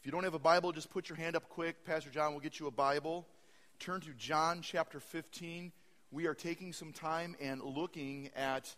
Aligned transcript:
If 0.00 0.06
you 0.06 0.12
don't 0.12 0.22
have 0.22 0.34
a 0.34 0.38
Bible, 0.38 0.70
just 0.70 0.90
put 0.90 1.08
your 1.08 1.16
hand 1.16 1.34
up 1.34 1.48
quick. 1.48 1.84
Pastor 1.84 2.08
John 2.08 2.32
will 2.32 2.40
get 2.40 2.60
you 2.60 2.68
a 2.68 2.70
Bible. 2.70 3.26
Turn 3.80 4.00
to 4.02 4.10
John 4.16 4.60
chapter 4.62 5.00
15. 5.00 5.72
We 6.12 6.26
are 6.26 6.34
taking 6.34 6.72
some 6.72 6.92
time 6.92 7.34
and 7.40 7.60
looking 7.60 8.30
at 8.36 8.72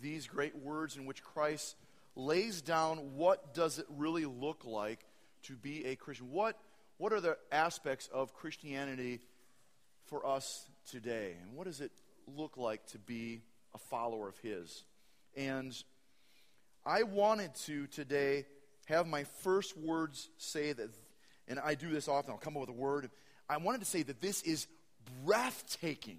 these 0.00 0.26
great 0.26 0.54
words 0.54 0.98
in 0.98 1.06
which 1.06 1.24
Christ 1.24 1.76
lays 2.14 2.60
down 2.60 3.16
what 3.16 3.54
does 3.54 3.78
it 3.78 3.86
really 3.88 4.26
look 4.26 4.66
like 4.66 5.00
to 5.44 5.54
be 5.54 5.86
a 5.86 5.96
Christian. 5.96 6.30
What, 6.30 6.58
what 6.98 7.14
are 7.14 7.22
the 7.22 7.38
aspects 7.50 8.10
of 8.12 8.34
Christianity 8.34 9.20
for 10.04 10.26
us 10.26 10.66
today? 10.90 11.36
And 11.42 11.54
what 11.54 11.64
does 11.64 11.80
it 11.80 11.90
look 12.26 12.58
like 12.58 12.84
to 12.88 12.98
be 12.98 13.40
a 13.74 13.78
follower 13.78 14.28
of 14.28 14.36
His? 14.40 14.84
And 15.34 15.74
I 16.84 17.04
wanted 17.04 17.54
to 17.64 17.86
today 17.86 18.44
have 18.86 19.06
my 19.06 19.24
first 19.42 19.76
words 19.76 20.28
say 20.38 20.72
that, 20.72 20.90
and 21.46 21.60
I 21.60 21.74
do 21.74 21.90
this 21.90 22.08
often, 22.08 22.32
I'll 22.32 22.38
come 22.38 22.56
up 22.56 22.62
with 22.62 22.70
a 22.70 22.72
word. 22.72 23.10
I 23.48 23.58
wanted 23.58 23.80
to 23.80 23.86
say 23.86 24.02
that 24.02 24.20
this 24.20 24.42
is 24.42 24.66
breathtaking. 25.24 26.18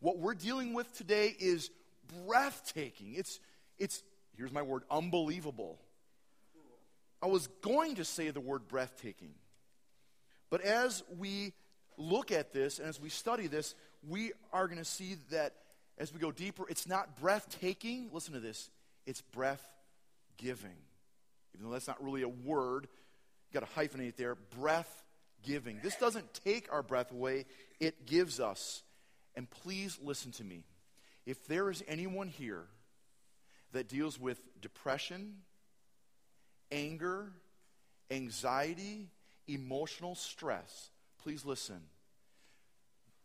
What 0.00 0.18
we're 0.18 0.34
dealing 0.34 0.74
with 0.74 0.92
today 0.96 1.34
is 1.38 1.70
breathtaking. 2.26 3.14
It's, 3.14 3.40
it's 3.78 4.02
here's 4.36 4.52
my 4.52 4.62
word, 4.62 4.82
unbelievable. 4.90 5.78
I 7.22 7.26
was 7.26 7.46
going 7.62 7.94
to 7.96 8.04
say 8.04 8.30
the 8.30 8.40
word 8.40 8.68
breathtaking. 8.68 9.34
But 10.50 10.60
as 10.60 11.02
we 11.18 11.54
look 11.96 12.32
at 12.32 12.52
this 12.52 12.78
and 12.78 12.88
as 12.88 13.00
we 13.00 13.08
study 13.08 13.46
this, 13.46 13.74
we 14.06 14.32
are 14.52 14.66
going 14.66 14.78
to 14.78 14.84
see 14.84 15.16
that 15.30 15.54
as 15.96 16.12
we 16.12 16.18
go 16.18 16.32
deeper, 16.32 16.64
it's 16.68 16.86
not 16.86 17.20
breathtaking. 17.20 18.10
Listen 18.12 18.34
to 18.34 18.40
this 18.40 18.70
it's 19.06 19.20
breath 19.20 19.66
giving. 20.36 20.76
Even 21.54 21.66
though 21.66 21.72
that's 21.72 21.88
not 21.88 22.02
really 22.02 22.22
a 22.22 22.28
word, 22.28 22.88
You've 23.54 23.60
got 23.60 23.72
to 23.72 23.80
hyphenate 23.80 24.16
there. 24.16 24.34
Breath 24.58 25.04
giving. 25.44 25.78
This 25.82 25.96
doesn't 25.96 26.34
take 26.44 26.72
our 26.72 26.82
breath 26.82 27.12
away, 27.12 27.46
it 27.78 28.06
gives 28.06 28.40
us. 28.40 28.82
And 29.36 29.48
please 29.48 29.98
listen 30.02 30.32
to 30.32 30.44
me. 30.44 30.64
If 31.26 31.46
there 31.46 31.70
is 31.70 31.82
anyone 31.88 32.28
here 32.28 32.64
that 33.72 33.88
deals 33.88 34.18
with 34.18 34.38
depression, 34.60 35.36
anger, 36.70 37.32
anxiety, 38.10 39.08
emotional 39.46 40.14
stress, 40.14 40.90
please 41.22 41.44
listen. 41.44 41.80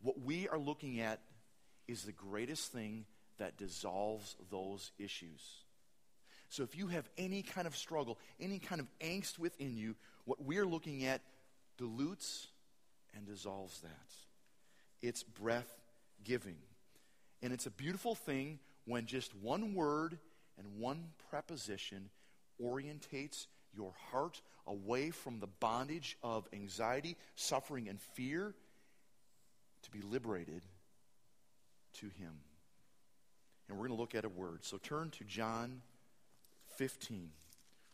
What 0.01 0.21
we 0.21 0.47
are 0.47 0.59
looking 0.59 0.99
at 0.99 1.21
is 1.87 2.03
the 2.03 2.11
greatest 2.11 2.71
thing 2.71 3.05
that 3.37 3.57
dissolves 3.57 4.35
those 4.51 4.91
issues. 4.99 5.41
So 6.49 6.63
if 6.63 6.75
you 6.75 6.87
have 6.87 7.07
any 7.17 7.43
kind 7.43 7.67
of 7.67 7.75
struggle, 7.75 8.17
any 8.39 8.59
kind 8.59 8.81
of 8.81 8.87
angst 8.99 9.37
within 9.37 9.77
you, 9.77 9.95
what 10.25 10.43
we're 10.43 10.65
looking 10.65 11.05
at 11.05 11.21
dilutes 11.77 12.47
and 13.15 13.25
dissolves 13.25 13.79
that. 13.81 14.13
It's 15.01 15.23
breath 15.23 15.69
giving. 16.23 16.57
And 17.41 17.53
it's 17.53 17.67
a 17.67 17.71
beautiful 17.71 18.15
thing 18.15 18.59
when 18.85 19.05
just 19.05 19.35
one 19.35 19.73
word 19.73 20.17
and 20.57 20.79
one 20.79 21.05
preposition 21.29 22.09
orientates 22.61 23.47
your 23.73 23.93
heart 24.11 24.41
away 24.67 25.11
from 25.11 25.39
the 25.39 25.47
bondage 25.47 26.17
of 26.23 26.47
anxiety, 26.51 27.15
suffering, 27.35 27.87
and 27.87 28.01
fear 28.01 28.53
to 29.83 29.91
be 29.91 30.01
liberated 30.01 30.61
to 31.99 32.07
Him. 32.07 32.33
And 33.67 33.77
we're 33.77 33.87
going 33.87 33.97
to 33.97 34.01
look 34.01 34.15
at 34.15 34.25
a 34.25 34.29
word. 34.29 34.65
So 34.65 34.77
turn 34.77 35.11
to 35.11 35.23
John 35.23 35.81
15. 36.79 37.29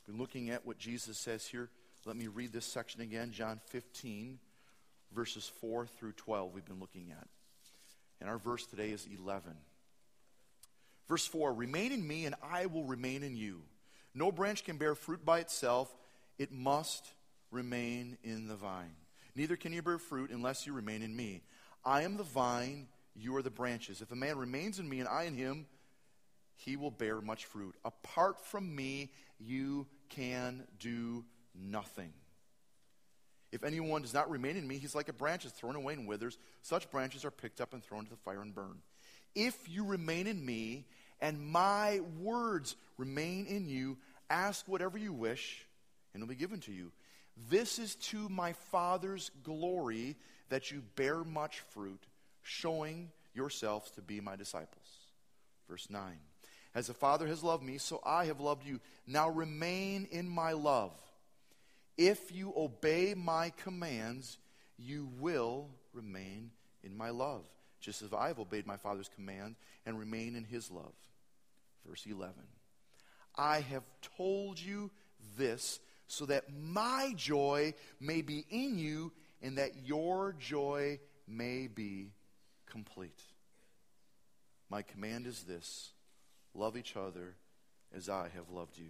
We're 0.07 0.15
looking 0.15 0.51
at 0.51 0.63
what 0.63 0.77
Jesus 0.77 1.17
says 1.17 1.47
here. 1.47 1.71
Let 2.05 2.15
me 2.15 2.27
read 2.27 2.53
this 2.53 2.67
section 2.67 3.01
again 3.01 3.31
John 3.31 3.59
15, 3.69 4.37
verses 5.11 5.51
4 5.59 5.87
through 5.87 6.11
12, 6.11 6.53
we've 6.53 6.65
been 6.65 6.79
looking 6.79 7.09
at. 7.09 7.27
And 8.21 8.29
our 8.29 8.37
verse 8.37 8.67
today 8.67 8.91
is 8.91 9.07
11. 9.11 9.53
Verse 11.09 11.25
4 11.25 11.51
Remain 11.51 11.93
in 11.93 12.07
me, 12.07 12.27
and 12.27 12.35
I 12.43 12.67
will 12.67 12.83
remain 12.83 13.23
in 13.23 13.35
you. 13.35 13.63
No 14.13 14.31
branch 14.31 14.63
can 14.63 14.77
bear 14.77 14.93
fruit 14.93 15.25
by 15.25 15.39
itself, 15.39 15.91
it 16.37 16.51
must 16.51 17.07
remain 17.49 18.19
in 18.23 18.47
the 18.47 18.55
vine. 18.55 18.93
Neither 19.35 19.55
can 19.55 19.73
you 19.73 19.81
bear 19.81 19.97
fruit 19.97 20.29
unless 20.29 20.67
you 20.67 20.73
remain 20.73 21.01
in 21.01 21.15
me. 21.15 21.41
I 21.83 22.03
am 22.03 22.17
the 22.17 22.23
vine, 22.23 22.85
you 23.15 23.35
are 23.35 23.41
the 23.41 23.49
branches. 23.49 24.01
If 24.01 24.11
a 24.11 24.15
man 24.15 24.37
remains 24.37 24.77
in 24.77 24.87
me 24.87 24.99
and 24.99 25.09
I 25.09 25.23
in 25.23 25.33
him, 25.33 25.65
he 26.55 26.75
will 26.75 26.91
bear 26.91 27.21
much 27.21 27.45
fruit. 27.45 27.75
Apart 27.83 28.39
from 28.39 28.75
me, 28.75 29.11
you 29.39 29.87
can 30.09 30.63
do 30.79 31.25
nothing. 31.53 32.13
If 33.51 33.63
anyone 33.63 34.01
does 34.01 34.13
not 34.13 34.29
remain 34.29 34.57
in 34.57 34.67
me, 34.67 34.77
he's 34.77 34.95
like 34.95 35.09
a 35.09 35.13
branch 35.13 35.43
that's 35.43 35.57
thrown 35.57 35.75
away 35.75 35.93
and 35.93 36.07
withers. 36.07 36.37
Such 36.61 36.89
branches 36.91 37.23
are 37.23 37.31
picked 37.31 37.61
up 37.61 37.73
and 37.73 37.83
thrown 37.83 38.01
into 38.01 38.11
the 38.11 38.17
fire 38.17 38.41
and 38.41 38.53
burned. 38.53 38.81
If 39.33 39.69
you 39.69 39.85
remain 39.85 40.27
in 40.27 40.43
me 40.43 40.85
and 41.21 41.39
my 41.39 42.01
words 42.19 42.75
remain 42.97 43.45
in 43.45 43.69
you, 43.69 43.97
ask 44.29 44.67
whatever 44.67 44.97
you 44.97 45.13
wish, 45.13 45.65
and 46.13 46.21
it'll 46.21 46.29
be 46.29 46.35
given 46.35 46.59
to 46.61 46.71
you. 46.71 46.91
This 47.49 47.79
is 47.79 47.95
to 47.95 48.29
my 48.29 48.53
Father's 48.71 49.31
glory 49.43 50.15
that 50.49 50.71
you 50.71 50.83
bear 50.95 51.23
much 51.23 51.59
fruit, 51.71 52.01
showing 52.43 53.11
yourselves 53.33 53.91
to 53.91 54.01
be 54.01 54.21
my 54.21 54.35
disciples. 54.35 54.87
Verse 55.69 55.89
9 55.89 56.17
As 56.75 56.87
the 56.87 56.93
Father 56.93 57.25
has 57.27 57.41
loved 57.41 57.63
me, 57.63 57.77
so 57.77 58.01
I 58.05 58.25
have 58.25 58.41
loved 58.41 58.67
you. 58.67 58.81
Now 59.07 59.29
remain 59.29 60.07
in 60.11 60.27
my 60.27 60.51
love. 60.51 60.91
If 61.97 62.35
you 62.35 62.53
obey 62.55 63.13
my 63.15 63.51
commands, 63.51 64.37
you 64.77 65.09
will 65.19 65.69
remain 65.93 66.51
in 66.83 66.97
my 66.97 67.11
love, 67.11 67.45
just 67.79 68.01
as 68.01 68.11
I 68.11 68.27
have 68.27 68.39
obeyed 68.39 68.67
my 68.67 68.75
Father's 68.75 69.09
command 69.15 69.55
and 69.85 69.97
remain 69.97 70.35
in 70.35 70.43
his 70.43 70.69
love. 70.69 70.93
Verse 71.87 72.05
11 72.05 72.33
I 73.37 73.61
have 73.61 73.83
told 74.17 74.59
you 74.59 74.91
this 75.37 75.79
so 76.07 76.25
that 76.25 76.43
my 76.53 77.13
joy 77.15 77.73
may 78.01 78.21
be 78.21 78.45
in 78.49 78.77
you 78.77 79.13
and 79.41 79.57
that 79.57 79.85
your 79.85 80.35
joy 80.39 80.99
may 81.27 81.67
be 81.67 82.11
complete. 82.65 83.21
My 84.69 84.81
command 84.81 85.25
is 85.25 85.43
this 85.43 85.91
love 86.55 86.77
each 86.77 86.95
other 86.95 87.35
as 87.95 88.09
I 88.09 88.29
have 88.35 88.49
loved 88.51 88.77
you. 88.77 88.89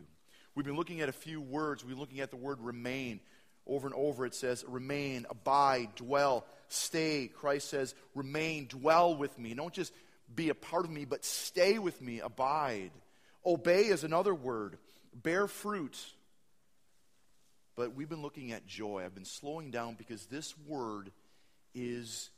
We've 0.55 0.65
been 0.65 0.77
looking 0.77 1.01
at 1.01 1.09
a 1.09 1.13
few 1.13 1.41
words. 1.41 1.83
We've 1.83 1.91
been 1.91 1.99
looking 1.99 2.21
at 2.21 2.31
the 2.31 2.37
word 2.37 2.59
remain. 2.61 3.19
Over 3.67 3.87
and 3.87 3.95
over 3.95 4.25
it 4.25 4.35
says 4.35 4.63
remain, 4.67 5.25
abide, 5.29 5.95
dwell, 5.95 6.45
stay. 6.69 7.29
Christ 7.33 7.69
says 7.69 7.95
remain, 8.13 8.67
dwell 8.67 9.15
with 9.15 9.37
me. 9.39 9.53
Don't 9.53 9.73
just 9.73 9.91
be 10.33 10.49
a 10.49 10.55
part 10.55 10.85
of 10.85 10.91
me, 10.91 11.05
but 11.05 11.25
stay 11.25 11.79
with 11.79 11.99
me, 12.01 12.19
abide. 12.19 12.91
Obey 13.45 13.85
is 13.85 14.03
another 14.03 14.33
word. 14.33 14.77
Bear 15.13 15.47
fruit. 15.47 15.97
But 17.75 17.93
we've 17.93 18.09
been 18.09 18.21
looking 18.21 18.51
at 18.51 18.65
joy. 18.65 19.03
I've 19.03 19.15
been 19.15 19.25
slowing 19.25 19.71
down 19.71 19.95
because 19.95 20.25
this 20.27 20.55
word 20.67 21.11
is 21.73 22.29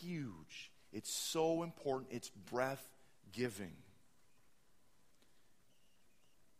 huge. 0.00 0.70
It's 0.92 1.12
so 1.12 1.62
important. 1.62 2.12
It's 2.12 2.30
breath 2.50 2.84
giving. 3.32 3.72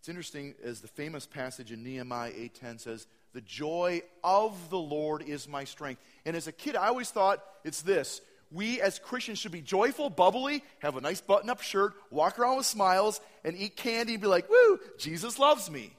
It's 0.03 0.09
interesting 0.09 0.57
as 0.65 0.81
the 0.81 0.89
famous 0.89 1.27
passage 1.27 1.71
in 1.71 1.85
Nehemiah 1.85 2.33
8:10 2.35 2.81
says, 2.81 3.07
"The 3.35 3.41
joy 3.41 4.03
of 4.25 4.69
the 4.69 4.77
Lord 4.77 5.23
is 5.23 5.47
my 5.47 5.63
strength." 5.63 6.03
And 6.25 6.37
as 6.37 6.49
a 6.49 6.53
kid, 6.53 6.75
I 6.75 6.89
always 6.89 7.13
thought 7.13 7.41
it's 7.63 7.83
this. 7.83 8.21
We 8.51 8.81
as 8.81 8.99
Christians 8.99 9.39
should 9.39 9.53
be 9.53 9.61
joyful, 9.61 10.11
bubbly, 10.11 10.65
have 10.81 10.97
a 10.97 11.01
nice 11.01 11.21
button-up 11.21 11.63
shirt, 11.63 11.95
walk 12.11 12.41
around 12.41 12.57
with 12.57 12.67
smiles, 12.67 13.21
and 13.45 13.57
eat 13.57 13.77
candy 13.77 14.15
and 14.15 14.21
be 14.21 14.27
like, 14.27 14.51
"Woo, 14.51 14.81
Jesus 14.99 15.39
loves 15.39 15.71
me." 15.71 15.97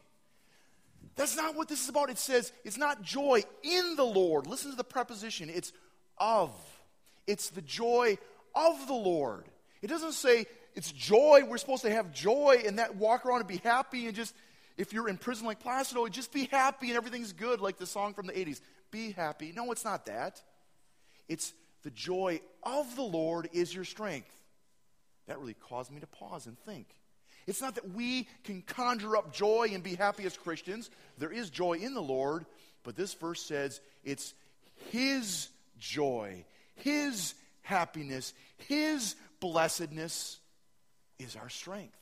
That's 1.15 1.37
not 1.37 1.55
what 1.55 1.69
this 1.69 1.81
is 1.81 1.87
about. 1.87 2.09
It 2.09 2.17
says 2.17 2.51
it's 2.65 2.75
not 2.75 3.03
joy 3.03 3.45
in 3.61 3.95
the 3.95 4.03
Lord. 4.03 4.47
Listen 4.47 4.71
to 4.71 4.75
the 4.75 4.83
preposition. 4.83 5.49
It's 5.49 5.71
of. 6.17 6.51
It's 7.25 7.51
the 7.51 7.61
joy 7.61 8.17
of 8.53 8.85
the 8.85 8.93
Lord. 8.93 9.49
It 9.81 9.87
doesn't 9.87 10.11
say 10.11 10.45
it's 10.75 10.91
joy. 10.91 11.41
We're 11.47 11.57
supposed 11.57 11.83
to 11.83 11.91
have 11.91 12.13
joy 12.13 12.63
and 12.65 12.79
that 12.79 12.95
walk 12.95 13.25
around 13.25 13.39
and 13.39 13.47
be 13.47 13.57
happy 13.57 14.07
and 14.07 14.15
just, 14.15 14.35
if 14.77 14.93
you're 14.93 15.09
in 15.09 15.17
prison 15.17 15.45
like 15.45 15.61
Placido, 15.61 16.09
just 16.09 16.33
be 16.33 16.45
happy 16.45 16.87
and 16.87 16.97
everything's 16.97 17.33
good, 17.33 17.61
like 17.61 17.77
the 17.77 17.85
song 17.85 18.13
from 18.13 18.27
the 18.27 18.33
80s. 18.33 18.61
Be 18.91 19.11
happy. 19.11 19.53
No, 19.55 19.71
it's 19.71 19.85
not 19.85 20.05
that. 20.07 20.41
It's 21.27 21.53
the 21.83 21.91
joy 21.91 22.41
of 22.63 22.95
the 22.95 23.03
Lord 23.03 23.49
is 23.53 23.73
your 23.73 23.85
strength. 23.85 24.33
That 25.27 25.39
really 25.39 25.55
caused 25.55 25.91
me 25.91 25.99
to 25.99 26.07
pause 26.07 26.47
and 26.47 26.57
think. 26.59 26.87
It's 27.45 27.61
not 27.61 27.75
that 27.75 27.91
we 27.91 28.27
can 28.43 28.61
conjure 28.61 29.17
up 29.17 29.33
joy 29.33 29.71
and 29.73 29.83
be 29.83 29.95
happy 29.95 30.25
as 30.25 30.37
Christians. 30.37 30.89
There 31.17 31.31
is 31.31 31.49
joy 31.49 31.73
in 31.73 31.93
the 31.93 32.01
Lord, 32.01 32.45
but 32.83 32.95
this 32.95 33.13
verse 33.13 33.41
says 33.41 33.81
it's 34.03 34.33
His 34.91 35.49
joy, 35.77 36.45
His 36.75 37.35
happiness, 37.61 38.33
His 38.57 39.15
blessedness 39.39 40.39
is 41.23 41.35
our 41.35 41.49
strength. 41.49 41.97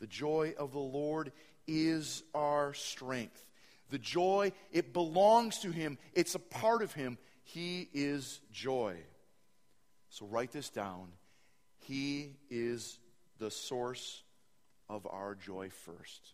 The 0.00 0.06
joy 0.06 0.54
of 0.58 0.72
the 0.72 0.78
Lord 0.78 1.32
is 1.66 2.22
our 2.34 2.74
strength. 2.74 3.44
The 3.90 3.98
joy, 3.98 4.52
it 4.72 4.92
belongs 4.92 5.60
to 5.60 5.70
Him, 5.70 5.98
it's 6.14 6.34
a 6.34 6.40
part 6.40 6.82
of 6.82 6.92
Him. 6.92 7.18
He 7.44 7.88
is 7.92 8.40
joy. 8.52 8.96
So 10.10 10.26
write 10.26 10.52
this 10.52 10.70
down. 10.70 11.08
He 11.80 12.36
is 12.50 12.98
the 13.38 13.50
source 13.50 14.22
of 14.88 15.06
our 15.06 15.34
joy 15.34 15.70
first. 15.84 16.32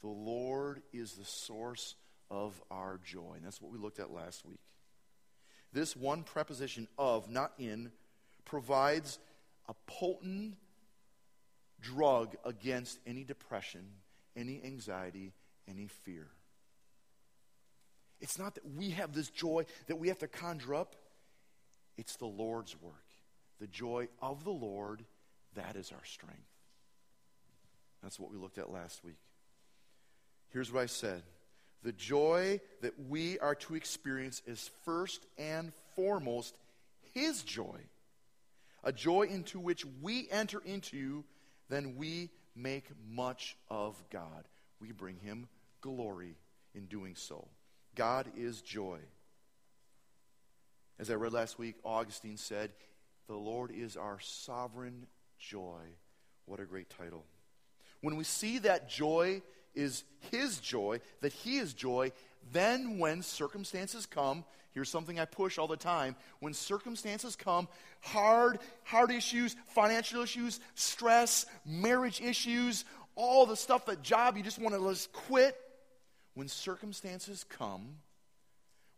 The 0.00 0.08
Lord 0.08 0.82
is 0.92 1.12
the 1.12 1.24
source 1.24 1.94
of 2.30 2.60
our 2.70 3.00
joy. 3.04 3.34
And 3.36 3.44
that's 3.44 3.62
what 3.62 3.72
we 3.72 3.78
looked 3.78 4.00
at 4.00 4.10
last 4.10 4.44
week. 4.44 4.58
This 5.72 5.96
one 5.96 6.22
preposition 6.22 6.88
of, 6.98 7.30
not 7.30 7.52
in, 7.58 7.90
provides 8.44 9.18
a 9.68 9.74
potent 9.86 10.56
drug 11.80 12.36
against 12.44 12.98
any 13.06 13.24
depression, 13.24 13.84
any 14.36 14.62
anxiety, 14.64 15.32
any 15.68 15.86
fear. 15.86 16.26
It's 18.20 18.38
not 18.38 18.54
that 18.54 18.64
we 18.74 18.90
have 18.90 19.12
this 19.12 19.28
joy 19.28 19.66
that 19.86 19.96
we 19.96 20.08
have 20.08 20.18
to 20.20 20.28
conjure 20.28 20.74
up, 20.74 20.96
it's 21.96 22.16
the 22.16 22.26
Lord's 22.26 22.80
work. 22.80 22.94
The 23.60 23.66
joy 23.66 24.08
of 24.20 24.44
the 24.44 24.50
Lord, 24.50 25.04
that 25.54 25.76
is 25.76 25.92
our 25.92 26.04
strength. 26.04 26.40
That's 28.02 28.18
what 28.18 28.30
we 28.30 28.38
looked 28.38 28.58
at 28.58 28.70
last 28.70 29.04
week. 29.04 29.18
Here's 30.50 30.72
what 30.72 30.82
I 30.82 30.86
said 30.86 31.22
the 31.82 31.92
joy 31.92 32.60
that 32.80 32.94
we 33.08 33.38
are 33.40 33.54
to 33.54 33.74
experience 33.74 34.40
is 34.46 34.70
first 34.84 35.26
and 35.36 35.72
foremost 35.94 36.56
His 37.12 37.42
joy, 37.42 37.78
a 38.84 38.92
joy 38.92 39.22
into 39.22 39.58
which 39.58 39.84
we 40.00 40.28
enter 40.30 40.60
into, 40.64 41.24
then 41.68 41.96
we 41.96 42.30
make 42.54 42.84
much 43.10 43.56
of 43.68 44.02
God. 44.10 44.46
We 44.80 44.92
bring 44.92 45.18
Him 45.18 45.48
glory 45.80 46.36
in 46.74 46.86
doing 46.86 47.14
so. 47.16 47.48
God 47.94 48.30
is 48.36 48.60
joy. 48.60 48.98
As 50.98 51.10
I 51.10 51.14
read 51.14 51.32
last 51.32 51.58
week, 51.58 51.76
Augustine 51.84 52.36
said, 52.36 52.70
The 53.26 53.34
Lord 53.34 53.72
is 53.72 53.96
our 53.96 54.18
sovereign 54.20 55.06
joy. 55.38 55.80
What 56.46 56.60
a 56.60 56.64
great 56.64 56.90
title. 56.90 57.24
When 58.00 58.16
we 58.16 58.24
see 58.24 58.58
that 58.58 58.88
joy 58.88 59.42
is 59.74 60.04
His 60.30 60.58
joy, 60.58 61.00
that 61.20 61.32
He 61.32 61.58
is 61.58 61.72
joy, 61.72 62.12
then 62.52 62.98
when 62.98 63.22
circumstances 63.22 64.06
come, 64.06 64.44
here's 64.72 64.88
something 64.88 65.18
I 65.18 65.24
push 65.24 65.58
all 65.58 65.68
the 65.68 65.76
time. 65.76 66.16
When 66.40 66.54
circumstances 66.54 67.36
come, 67.36 67.68
hard, 68.00 68.58
hard 68.82 69.10
issues, 69.10 69.56
financial 69.68 70.22
issues, 70.22 70.60
stress, 70.74 71.46
marriage 71.64 72.20
issues, 72.20 72.84
all 73.16 73.46
the 73.46 73.56
stuff 73.56 73.86
that 73.86 74.02
job 74.02 74.36
you 74.36 74.42
just 74.42 74.58
want 74.58 74.74
to 74.74 74.88
just 74.88 75.12
quit. 75.12 75.56
When 76.34 76.48
circumstances 76.48 77.44
come, 77.48 77.96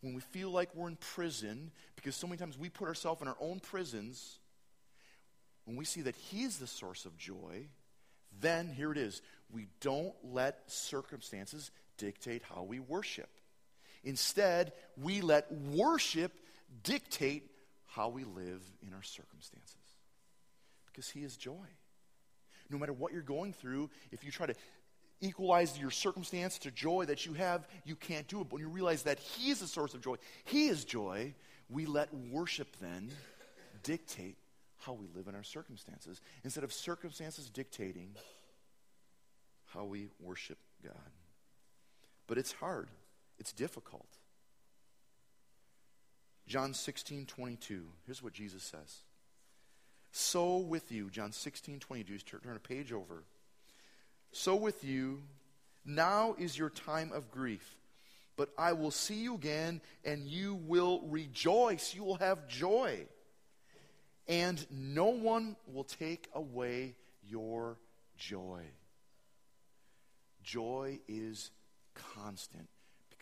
when 0.01 0.15
we 0.15 0.21
feel 0.21 0.51
like 0.51 0.75
we're 0.75 0.89
in 0.89 0.97
prison, 0.97 1.71
because 1.97 2.17
so 2.17 2.27
many 2.27 2.39
times 2.39 2.59
we 2.59 2.71
put 2.71 2.89
ourselves 2.89 3.21
in 3.21 3.29
our 3.29 3.37
own 3.41 3.61
prisons, 3.61 4.39
when 5.67 5.77
we 5.77 5.85
see 5.85 6.03
that 6.03 6.17
He's 6.17 6.59
the 6.59 6.67
source 6.67 7.05
of 7.05 7.19
joy, 7.19 7.67
then 8.41 8.69
here 8.69 8.93
it 8.93 8.99
is. 8.99 9.21
We 9.53 9.69
don't 9.81 10.15
let 10.23 10.71
circumstances 10.71 11.71
dictate 11.99 12.43
how 12.43 12.63
we 12.63 12.81
worship. 12.81 13.29
Instead, 14.06 14.73
we 14.97 15.20
let 15.20 15.53
worship 15.53 16.32
dictate 16.85 17.50
how 17.88 18.08
we 18.08 18.23
live 18.25 18.62
in 18.87 18.94
our 18.94 19.03
circumstances. 19.03 19.75
Because 20.87 21.11
He 21.11 21.25
is 21.25 21.37
joy. 21.37 21.67
No 22.70 22.79
matter 22.79 22.93
what 22.93 23.12
you're 23.12 23.20
going 23.20 23.53
through, 23.53 23.91
if 24.12 24.25
you 24.25 24.31
try 24.31 24.47
to 24.47 24.55
equalize 25.20 25.79
your 25.79 25.91
circumstance 25.91 26.58
to 26.58 26.70
joy 26.70 27.06
that 27.06 27.26
you 27.26 27.32
have, 27.32 27.67
you 27.85 27.97
can't 27.97 28.29
do 28.29 28.41
it. 28.41 28.44
But 28.44 28.55
when 28.55 28.62
you 28.62 28.69
realize 28.69 29.03
that 29.03 29.19
He 29.19 29.50
is 29.50 29.58
the 29.58 29.67
source 29.67 29.93
of 29.93 30.03
joy, 30.03 30.17
He 30.44 30.69
is 30.69 30.85
joy, 30.85 31.35
we 31.69 31.85
let 31.85 32.14
worship 32.14 32.76
then 32.81 33.11
dictate 33.82 34.37
how 34.79 34.93
we 34.93 35.06
live 35.17 35.26
in 35.26 35.35
our 35.35 35.43
circumstances 35.43 36.20
instead 36.44 36.62
of 36.62 36.73
circumstances 36.73 37.50
dictating 37.50 38.11
how 39.75 39.85
we 39.85 40.11
worship 40.20 40.59
God. 40.85 40.94
But 42.29 42.38
it's 42.38 42.52
hard, 42.52 42.88
it's 43.38 43.53
difficult. 43.53 44.09
John 46.47 46.75
16, 46.75 47.27
22. 47.27 47.83
Here's 48.06 48.23
what 48.23 48.33
Jesus 48.33 48.62
says. 48.62 49.03
So 50.12 50.59
with 50.59 50.93
you, 50.93 51.11
John 51.11 51.33
16, 51.33 51.81
22. 51.81 52.19
Turn 52.19 52.56
a 52.56 52.59
page 52.59 52.93
over. 52.93 53.25
So 54.33 54.55
with 54.55 54.85
you, 54.85 55.23
now 55.85 56.35
is 56.38 56.56
your 56.56 56.71
time 56.71 57.11
of 57.12 57.31
grief. 57.31 57.77
But 58.37 58.50
I 58.56 58.75
will 58.75 58.91
see 58.91 59.17
you 59.17 59.35
again, 59.35 59.81
and 60.05 60.27
you 60.27 60.55
will 60.55 61.03
rejoice. 61.09 61.94
You 61.94 62.05
will 62.05 62.17
have 62.17 62.47
joy 62.49 63.06
and 64.29 64.65
no 64.71 65.06
one 65.06 65.56
will 65.73 65.85
take 65.85 66.29
away 66.35 66.94
your 67.29 67.79
joy. 68.17 68.62
Joy 70.43 71.00
is 71.09 71.50
constant 71.94 72.69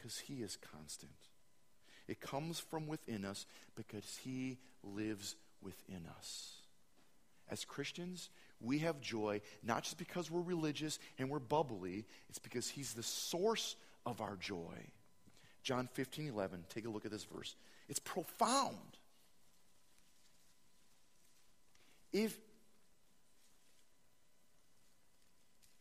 because 0.04 0.18
He 0.18 0.42
is 0.42 0.58
constant. 0.74 1.10
It 2.06 2.20
comes 2.20 2.60
from 2.60 2.86
within 2.86 3.24
us 3.24 3.46
because 3.74 4.20
He 4.22 4.58
lives 4.82 5.34
within 5.62 6.04
us. 6.18 6.56
As 7.48 7.64
Christians, 7.64 8.28
we 8.60 8.80
have 8.80 9.00
joy 9.00 9.40
not 9.62 9.84
just 9.84 9.96
because 9.96 10.30
we're 10.30 10.42
religious 10.42 10.98
and 11.18 11.30
we're 11.30 11.38
bubbly, 11.38 12.04
it's 12.28 12.38
because 12.38 12.68
He's 12.68 12.92
the 12.92 13.02
source 13.02 13.76
of 14.04 14.20
our 14.20 14.36
joy. 14.36 14.74
John 15.62 15.88
15, 15.94 16.28
11, 16.28 16.64
take 16.68 16.84
a 16.84 16.90
look 16.90 17.06
at 17.06 17.10
this 17.10 17.24
verse. 17.24 17.54
It's 17.88 18.00
profound. 18.00 18.76
If 22.12 22.36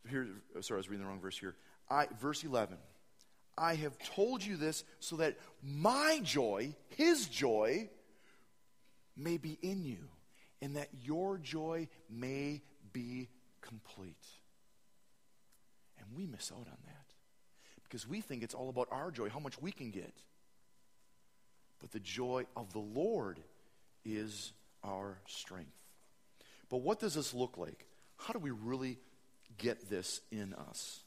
here, 0.08 0.26
sorry, 0.62 0.78
I 0.78 0.80
was 0.80 0.88
reading 0.88 1.04
the 1.04 1.10
wrong 1.10 1.20
verse 1.20 1.38
here. 1.38 1.54
I, 1.90 2.06
verse 2.18 2.42
11. 2.42 2.78
I 3.56 3.74
have 3.76 3.96
told 3.98 4.44
you 4.44 4.56
this 4.56 4.84
so 5.00 5.16
that 5.16 5.36
my 5.62 6.20
joy, 6.22 6.74
his 6.96 7.26
joy, 7.26 7.88
may 9.16 9.36
be 9.36 9.58
in 9.62 9.84
you, 9.84 10.08
and 10.60 10.76
that 10.76 10.88
your 11.02 11.38
joy 11.38 11.88
may 12.10 12.62
be 12.92 13.28
complete. 13.60 14.26
And 15.98 16.06
we 16.16 16.26
miss 16.26 16.50
out 16.50 16.66
on 16.66 16.78
that 16.86 17.04
because 17.84 18.08
we 18.08 18.20
think 18.20 18.42
it's 18.42 18.54
all 18.54 18.68
about 18.68 18.88
our 18.90 19.10
joy, 19.10 19.28
how 19.28 19.38
much 19.38 19.60
we 19.60 19.70
can 19.70 19.90
get. 19.90 20.12
But 21.80 21.92
the 21.92 22.00
joy 22.00 22.46
of 22.56 22.72
the 22.72 22.80
Lord 22.80 23.38
is 24.04 24.52
our 24.82 25.18
strength. 25.28 25.70
But 26.68 26.78
what 26.78 26.98
does 26.98 27.14
this 27.14 27.32
look 27.34 27.56
like? 27.56 27.86
How 28.16 28.32
do 28.32 28.40
we 28.40 28.50
really 28.50 28.98
get 29.58 29.88
this 29.88 30.20
in 30.32 30.54
us? 30.54 31.03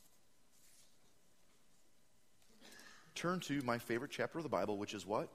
Turn 3.18 3.40
to 3.40 3.64
my 3.64 3.80
favorite 3.80 4.12
chapter 4.12 4.38
of 4.38 4.44
the 4.44 4.50
Bible, 4.50 4.78
which 4.78 4.94
is 4.94 5.04
what? 5.04 5.28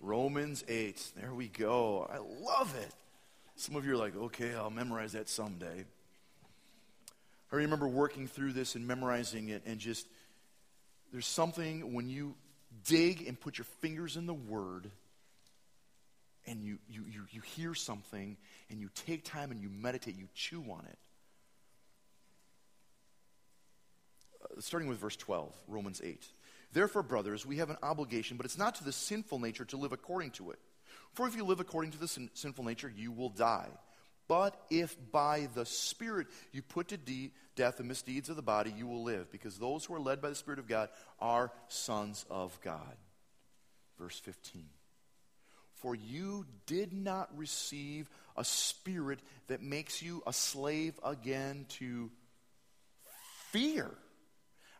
Romans 0.00 0.62
8. 0.68 1.04
There 1.16 1.34
we 1.34 1.48
go. 1.48 2.08
I 2.08 2.18
love 2.18 2.72
it. 2.80 2.92
Some 3.56 3.74
of 3.74 3.84
you 3.84 3.94
are 3.94 3.96
like, 3.96 4.16
okay, 4.16 4.54
I'll 4.54 4.70
memorize 4.70 5.14
that 5.14 5.28
someday. 5.28 5.84
I 7.50 7.56
remember 7.56 7.88
working 7.88 8.28
through 8.28 8.52
this 8.52 8.76
and 8.76 8.86
memorizing 8.86 9.48
it, 9.48 9.62
and 9.66 9.80
just 9.80 10.06
there's 11.10 11.26
something 11.26 11.92
when 11.92 12.08
you 12.08 12.36
dig 12.86 13.26
and 13.26 13.38
put 13.38 13.58
your 13.58 13.66
fingers 13.80 14.16
in 14.16 14.26
the 14.26 14.34
Word 14.34 14.88
and 16.46 16.62
you, 16.62 16.78
you, 16.88 17.02
you, 17.10 17.22
you 17.32 17.40
hear 17.40 17.74
something 17.74 18.36
and 18.70 18.80
you 18.80 18.88
take 18.94 19.24
time 19.24 19.50
and 19.50 19.60
you 19.60 19.68
meditate, 19.68 20.16
you 20.16 20.28
chew 20.36 20.62
on 20.70 20.84
it. 20.88 20.98
Uh, 24.44 24.60
starting 24.60 24.88
with 24.88 24.98
verse 24.98 25.16
12, 25.16 25.52
Romans 25.66 26.00
8. 26.04 26.24
Therefore, 26.72 27.02
brothers, 27.02 27.44
we 27.44 27.58
have 27.58 27.70
an 27.70 27.76
obligation, 27.82 28.36
but 28.36 28.46
it's 28.46 28.58
not 28.58 28.76
to 28.76 28.84
the 28.84 28.92
sinful 28.92 29.38
nature 29.38 29.64
to 29.66 29.76
live 29.76 29.92
according 29.92 30.30
to 30.32 30.50
it. 30.50 30.58
For 31.14 31.26
if 31.26 31.36
you 31.36 31.44
live 31.44 31.60
according 31.60 31.90
to 31.92 31.98
the 31.98 32.08
sin- 32.08 32.30
sinful 32.34 32.64
nature, 32.64 32.92
you 32.94 33.12
will 33.12 33.28
die. 33.28 33.68
But 34.28 34.58
if 34.70 34.96
by 35.10 35.48
the 35.54 35.66
Spirit 35.66 36.28
you 36.52 36.62
put 36.62 36.88
to 36.88 36.96
de- 36.96 37.32
death 37.54 37.76
the 37.76 37.84
misdeeds 37.84 38.30
of 38.30 38.36
the 38.36 38.42
body, 38.42 38.72
you 38.74 38.86
will 38.86 39.02
live, 39.02 39.30
because 39.30 39.58
those 39.58 39.84
who 39.84 39.94
are 39.94 40.00
led 40.00 40.22
by 40.22 40.30
the 40.30 40.34
Spirit 40.34 40.58
of 40.58 40.68
God 40.68 40.88
are 41.20 41.52
sons 41.68 42.24
of 42.30 42.58
God. 42.62 42.96
Verse 43.98 44.18
15. 44.20 44.64
For 45.74 45.94
you 45.94 46.46
did 46.66 46.92
not 46.92 47.36
receive 47.36 48.08
a 48.36 48.44
spirit 48.44 49.18
that 49.48 49.60
makes 49.60 50.00
you 50.00 50.22
a 50.26 50.32
slave 50.32 50.98
again 51.04 51.66
to 51.70 52.10
fear. 53.50 53.90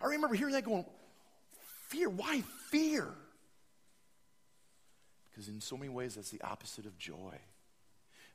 I 0.00 0.06
remember 0.06 0.34
hearing 0.34 0.54
that 0.54 0.64
going, 0.64 0.86
fear? 1.92 2.08
Why 2.08 2.42
fear? 2.70 3.08
Because 5.30 5.48
in 5.48 5.60
so 5.60 5.76
many 5.76 5.88
ways, 5.88 6.14
that's 6.14 6.30
the 6.30 6.42
opposite 6.42 6.86
of 6.86 6.98
joy. 6.98 7.34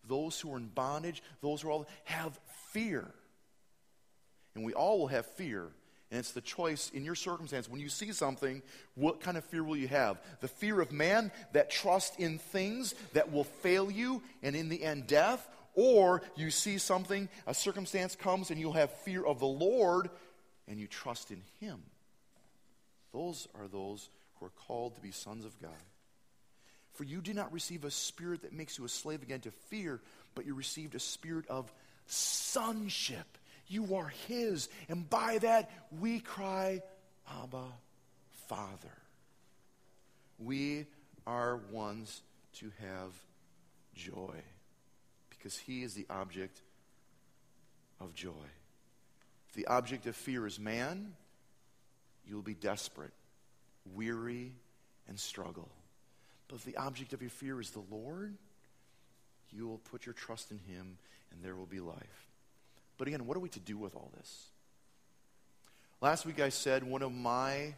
Those 0.07 0.39
who 0.39 0.53
are 0.53 0.57
in 0.57 0.67
bondage, 0.67 1.21
those 1.41 1.61
who 1.61 1.69
are 1.69 1.71
all 1.71 1.87
have 2.05 2.39
fear. 2.71 3.11
And 4.55 4.63
we 4.63 4.73
all 4.73 4.99
will 4.99 5.07
have 5.07 5.25
fear. 5.25 5.69
And 6.09 6.19
it's 6.19 6.31
the 6.31 6.41
choice 6.41 6.89
in 6.93 7.03
your 7.03 7.15
circumstance. 7.15 7.69
When 7.69 7.81
you 7.81 7.89
see 7.89 8.13
something, 8.13 8.61
what 8.95 9.19
kind 9.19 9.37
of 9.37 9.43
fear 9.43 9.63
will 9.63 9.75
you 9.75 9.89
have? 9.89 10.21
The 10.39 10.47
fear 10.47 10.79
of 10.79 10.91
man, 10.91 11.31
that 11.51 11.69
trust 11.69 12.19
in 12.19 12.37
things 12.37 12.95
that 13.13 13.31
will 13.31 13.43
fail 13.43 13.91
you 13.91 14.23
and 14.41 14.55
in 14.55 14.69
the 14.69 14.83
end 14.83 15.07
death? 15.07 15.45
Or 15.73 16.21
you 16.35 16.49
see 16.49 16.77
something, 16.77 17.29
a 17.45 17.53
circumstance 17.53 18.15
comes, 18.15 18.49
and 18.49 18.59
you'll 18.59 18.73
have 18.73 18.91
fear 18.99 19.23
of 19.23 19.39
the 19.39 19.45
Lord 19.45 20.09
and 20.67 20.79
you 20.79 20.87
trust 20.87 21.29
in 21.29 21.43
Him. 21.59 21.83
Those 23.13 23.47
are 23.55 23.67
those 23.67 24.09
who 24.35 24.45
are 24.45 24.51
called 24.67 24.95
to 24.95 25.01
be 25.01 25.11
sons 25.11 25.45
of 25.45 25.59
God. 25.61 25.71
For 26.93 27.03
you 27.03 27.21
did 27.21 27.35
not 27.35 27.53
receive 27.53 27.83
a 27.83 27.91
spirit 27.91 28.41
that 28.41 28.53
makes 28.53 28.77
you 28.77 28.85
a 28.85 28.89
slave 28.89 29.21
again 29.21 29.41
to 29.41 29.51
fear, 29.69 30.01
but 30.35 30.45
you 30.45 30.55
received 30.55 30.95
a 30.95 30.99
spirit 30.99 31.45
of 31.47 31.71
sonship. 32.07 33.37
You 33.67 33.95
are 33.95 34.11
His. 34.27 34.69
And 34.89 35.07
by 35.09 35.37
that, 35.39 35.69
we 35.99 36.19
cry, 36.19 36.81
Abba, 37.43 37.65
Father. 38.47 38.97
We 40.39 40.85
are 41.25 41.57
ones 41.71 42.21
to 42.55 42.71
have 42.81 43.11
joy 43.93 44.35
because 45.29 45.57
He 45.57 45.83
is 45.83 45.93
the 45.93 46.07
object 46.09 46.61
of 47.99 48.13
joy. 48.15 48.31
If 49.49 49.55
the 49.55 49.67
object 49.67 50.07
of 50.07 50.15
fear 50.15 50.47
is 50.47 50.59
man, 50.59 51.13
you'll 52.27 52.41
be 52.41 52.53
desperate, 52.53 53.13
weary, 53.93 54.53
and 55.07 55.19
struggle. 55.19 55.69
But 56.47 56.57
if 56.57 56.65
the 56.65 56.77
object 56.77 57.13
of 57.13 57.21
your 57.21 57.31
fear 57.31 57.59
is 57.59 57.71
the 57.71 57.83
Lord, 57.91 58.35
you 59.51 59.67
will 59.67 59.79
put 59.79 60.05
your 60.05 60.13
trust 60.13 60.51
in 60.51 60.59
Him 60.59 60.97
and 61.31 61.43
there 61.43 61.55
will 61.55 61.65
be 61.65 61.79
life. 61.79 62.27
But 62.97 63.07
again, 63.07 63.25
what 63.25 63.37
are 63.37 63.41
we 63.41 63.49
to 63.49 63.59
do 63.59 63.77
with 63.77 63.95
all 63.95 64.11
this? 64.17 64.47
Last 66.01 66.25
week 66.25 66.39
I 66.39 66.49
said 66.49 66.83
one 66.83 67.01
of 67.01 67.11
my 67.11 67.73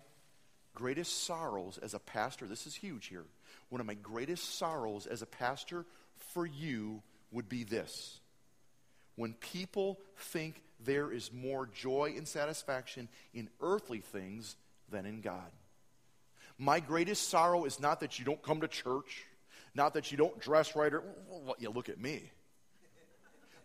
greatest 0.76 1.26
sorrows 1.26 1.78
as 1.82 1.94
a 1.94 2.00
pastor, 2.00 2.46
this 2.48 2.68
is 2.68 2.76
huge 2.76 3.08
here. 3.08 3.26
One 3.70 3.82
of 3.82 3.88
my 3.88 3.96
greatest 3.96 4.58
sorrows 4.58 5.08
as 5.08 5.22
a 5.22 5.26
pastor 5.26 5.86
for 6.34 6.46
you 6.46 7.02
would 7.32 7.50
be 7.50 7.64
this. 7.64 8.20
When 9.16 9.34
people 9.34 10.00
think 10.18 10.62
there 10.84 11.12
is 11.12 11.32
more 11.34 11.68
joy 11.68 12.14
and 12.16 12.28
satisfaction 12.28 13.08
in 13.34 13.50
earthly 13.62 14.00
things 14.00 14.56
than 14.90 15.06
in 15.06 15.22
God. 15.22 15.52
My 16.58 16.80
greatest 16.80 17.30
sorrow 17.30 17.66
is 17.66 17.80
not 17.80 18.02
that 18.02 18.20
you 18.20 18.26
don't 18.26 18.42
come 18.42 18.62
to 18.62 18.68
church, 18.68 19.26
not 19.76 19.94
that 19.94 20.12
you 20.12 20.18
don't 20.18 20.40
dress 20.40 20.76
right, 20.76 20.94
or 20.94 21.04
well, 21.30 21.56
you 21.60 21.70
look 21.70 21.90
at 21.90 22.00
me. 22.00 22.32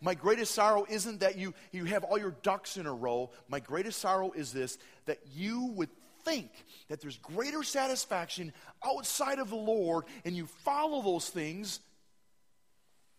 My 0.00 0.14
greatest 0.14 0.54
sorrow 0.54 0.84
isn't 0.88 1.20
that 1.20 1.38
you, 1.38 1.54
you 1.72 1.86
have 1.86 2.04
all 2.04 2.18
your 2.18 2.34
ducks 2.42 2.76
in 2.76 2.86
a 2.86 2.92
row. 2.92 3.30
My 3.48 3.58
greatest 3.58 4.00
sorrow 4.00 4.32
is 4.32 4.52
this 4.52 4.78
that 5.06 5.18
you 5.34 5.72
would 5.76 5.88
think 6.24 6.50
that 6.88 7.00
there's 7.00 7.18
greater 7.18 7.62
satisfaction 7.62 8.52
outside 8.84 9.38
of 9.38 9.50
the 9.50 9.56
Lord 9.56 10.04
and 10.24 10.36
you 10.36 10.46
follow 10.46 11.02
those 11.02 11.28
things 11.28 11.80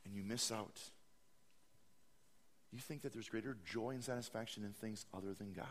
and 0.06 0.16
you 0.16 0.24
miss 0.24 0.52
out. 0.52 0.80
You 2.76 2.82
think 2.82 3.04
that 3.04 3.14
there's 3.14 3.30
greater 3.30 3.56
joy 3.66 3.92
and 3.92 4.04
satisfaction 4.04 4.66
in 4.66 4.74
things 4.74 5.06
other 5.16 5.34
than 5.34 5.54
God. 5.54 5.66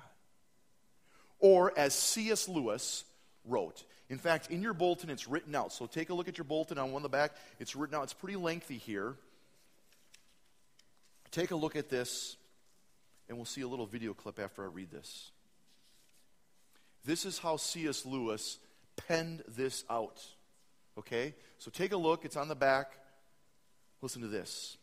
Or, 1.38 1.70
as 1.76 1.92
C.S. 1.92 2.49
Lewis 2.49 3.04
wrote, 3.44 3.84
in 4.08 4.16
fact, 4.16 4.50
in 4.50 4.62
your 4.62 4.73
bulletin, 4.73 5.11
it's 5.11 5.28
written 5.28 5.54
out. 5.54 5.70
So 5.70 5.84
take 5.84 6.08
a 6.08 6.14
look 6.14 6.28
at 6.28 6.38
your 6.38 6.46
bulletin 6.46 6.78
on 6.78 6.92
one 6.92 7.00
of 7.00 7.02
the 7.02 7.14
back. 7.14 7.32
It's 7.61 7.76
written 7.76 7.94
out. 7.94 8.04
It's 8.04 8.14
pretty 8.14 8.37
lengthy 8.37 8.78
here. 8.78 9.16
Take 11.30 11.50
a 11.50 11.56
look 11.56 11.76
at 11.76 11.90
this, 11.90 12.37
and 13.28 13.37
we'll 13.37 13.44
see 13.44 13.61
a 13.61 13.68
little 13.68 13.87
video 13.87 14.14
clip 14.14 14.40
after 14.40 14.62
I 14.62 14.68
read 14.68 14.90
this. 14.90 15.30
This 17.04 17.26
is 17.26 17.38
how 17.38 17.58
C.S. 17.58 18.06
Lewis 18.06 18.58
penned 18.96 19.42
this 19.46 19.84
out. 19.90 20.25
Okay? 20.99 21.34
So 21.58 21.70
take 21.70 21.92
a 21.92 21.99
look. 21.99 22.25
It's 22.25 22.37
on 22.37 22.49
the 22.49 22.54
back. 22.54 22.92
Listen 24.00 24.23
to 24.23 24.28
this. 24.28 24.78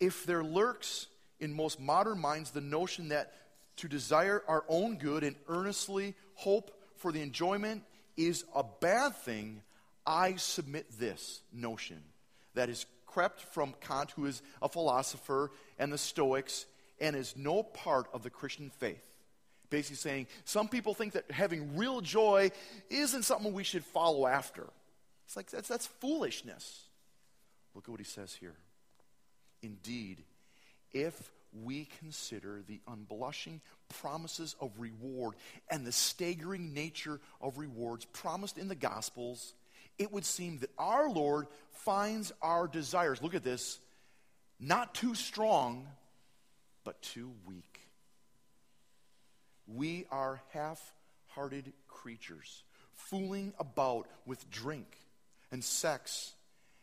If 0.00 0.26
there 0.26 0.44
lurks 0.44 1.06
in 1.40 1.52
most 1.52 1.80
modern 1.80 2.20
minds 2.20 2.50
the 2.50 2.60
notion 2.60 3.08
that 3.08 3.32
to 3.76 3.88
desire 3.88 4.42
our 4.48 4.64
own 4.68 4.96
good 4.96 5.22
and 5.22 5.36
earnestly 5.48 6.14
hope 6.34 6.70
for 6.96 7.12
the 7.12 7.22
enjoyment 7.22 7.82
is 8.16 8.44
a 8.54 8.64
bad 8.80 9.14
thing, 9.16 9.62
I 10.06 10.36
submit 10.36 10.86
this 10.98 11.42
notion 11.52 12.02
that 12.54 12.68
is 12.68 12.86
crept 13.06 13.40
from 13.40 13.74
Kant, 13.80 14.12
who 14.12 14.26
is 14.26 14.42
a 14.62 14.68
philosopher, 14.68 15.50
and 15.78 15.92
the 15.92 15.98
Stoics, 15.98 16.66
and 17.00 17.14
is 17.14 17.34
no 17.36 17.62
part 17.62 18.06
of 18.12 18.22
the 18.22 18.30
Christian 18.30 18.70
faith. 18.78 19.02
Basically, 19.68 19.96
saying 19.96 20.26
some 20.44 20.68
people 20.68 20.94
think 20.94 21.14
that 21.14 21.30
having 21.30 21.76
real 21.76 22.00
joy 22.00 22.50
isn't 22.88 23.24
something 23.24 23.52
we 23.52 23.64
should 23.64 23.84
follow 23.84 24.26
after. 24.26 24.66
It's 25.26 25.36
like 25.36 25.50
that's, 25.50 25.68
that's 25.68 25.86
foolishness. 25.86 26.84
Look 27.74 27.84
at 27.84 27.90
what 27.90 28.00
he 28.00 28.04
says 28.04 28.34
here. 28.38 28.54
Indeed, 29.62 30.22
if 30.92 31.30
we 31.64 31.88
consider 32.00 32.62
the 32.66 32.80
unblushing 32.88 33.60
promises 34.00 34.54
of 34.60 34.70
reward 34.78 35.34
and 35.70 35.86
the 35.86 35.92
staggering 35.92 36.74
nature 36.74 37.20
of 37.40 37.58
rewards 37.58 38.04
promised 38.06 38.58
in 38.58 38.68
the 38.68 38.74
Gospels, 38.74 39.54
it 39.98 40.12
would 40.12 40.24
seem 40.24 40.58
that 40.58 40.70
our 40.78 41.08
Lord 41.08 41.46
finds 41.72 42.32
our 42.42 42.66
desires, 42.66 43.22
look 43.22 43.34
at 43.34 43.44
this, 43.44 43.78
not 44.60 44.94
too 44.94 45.14
strong, 45.14 45.86
but 46.84 47.00
too 47.02 47.30
weak. 47.46 47.80
We 49.66 50.06
are 50.10 50.40
half 50.52 50.80
hearted 51.28 51.72
creatures, 51.88 52.62
fooling 52.94 53.52
about 53.58 54.06
with 54.24 54.48
drink 54.50 54.86
and 55.50 55.62
sex 55.64 56.32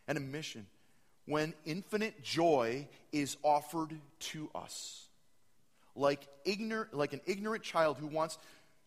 and 0.06 0.18
emission 0.18 0.66
when 1.26 1.54
infinite 1.64 2.22
joy 2.22 2.86
is 3.12 3.36
offered 3.42 3.98
to 4.18 4.50
us. 4.54 5.06
Like, 5.96 6.26
ignor- 6.44 6.88
like 6.92 7.12
an 7.12 7.20
ignorant 7.26 7.62
child 7.62 7.98
who 7.98 8.06
wants 8.06 8.38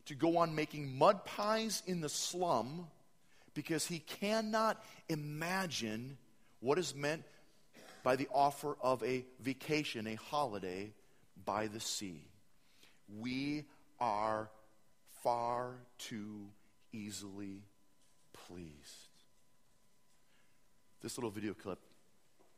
to 0.06 0.15
go 0.15 0.38
on 0.38 0.56
making 0.56 0.98
mud 0.98 1.25
pies 1.25 1.84
in 1.88 2.01
the 2.01 2.10
slum 2.10 2.88
because 3.53 3.88
he 3.88 4.00
cannot 4.00 4.84
imagine 5.10 6.17
what 6.60 6.77
is 6.77 6.96
meant 6.96 7.24
by 8.03 8.15
the 8.15 8.27
offer 8.34 8.77
of 8.82 9.03
a 9.03 9.25
vacation, 9.41 10.08
a 10.08 10.15
holiday 10.15 10.91
by 11.46 11.67
the 11.67 11.79
sea. 11.79 12.22
We 13.20 13.65
are 14.00 14.50
far 15.24 15.72
too 15.98 16.48
easily 16.94 17.63
pleased. 18.34 18.74
This 21.01 21.17
little 21.17 21.32
video 21.32 21.53
clip 21.53 21.79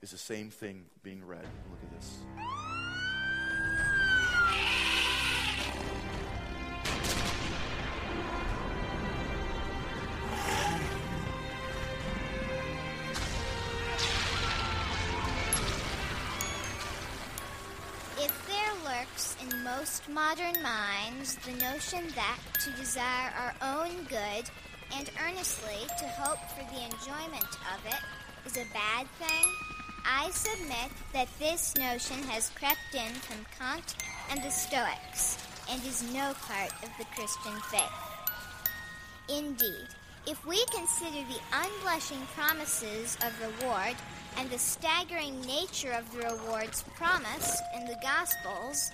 is 0.02 0.12
the 0.12 0.18
same 0.18 0.50
thing 0.50 0.86
being 1.04 1.26
read. 1.26 1.46
Look 1.70 1.84
at 1.84 1.92
this. 1.92 2.20
If 18.22 18.48
there 18.48 18.74
lurks 18.84 19.36
in 19.42 19.64
most 19.64 20.10
modern 20.10 20.62
minds 20.62 21.36
the 21.46 21.52
notion 21.54 22.06
that 22.16 22.40
to 22.64 22.72
desire 22.72 23.32
our 23.38 23.54
own 23.62 24.04
good 24.10 24.50
and 24.96 25.10
earnestly 25.26 25.88
to 26.00 26.08
hope 26.08 26.40
for 26.50 26.64
the 26.74 26.84
enjoyment 26.84 27.50
of 27.74 27.86
it 27.86 28.00
is 28.46 28.58
a 28.58 28.66
bad 28.74 29.08
thing, 29.20 29.79
I 30.12 30.32
submit 30.32 30.90
that 31.14 31.28
this 31.38 31.76
notion 31.76 32.18
has 32.30 32.50
crept 32.56 32.96
in 32.96 33.14
from 33.14 33.46
Kant 33.60 33.96
and 34.32 34.42
the 34.42 34.50
Stoics 34.50 35.38
and 35.70 35.80
is 35.86 36.02
no 36.12 36.34
part 36.48 36.72
of 36.82 36.90
the 36.98 37.06
Christian 37.14 37.54
faith. 37.70 37.84
Indeed, 39.30 39.88
if 40.26 40.44
we 40.48 40.66
consider 40.74 41.24
the 41.28 41.40
unblushing 41.54 42.26
promises 42.36 43.20
of 43.24 43.40
reward 43.40 43.96
and 44.38 44.50
the 44.50 44.58
staggering 44.58 45.40
nature 45.42 45.92
of 45.92 46.12
the 46.12 46.28
rewards 46.28 46.84
promised 46.96 47.62
in 47.78 47.86
the 47.86 48.00
Gospels, 48.02 48.90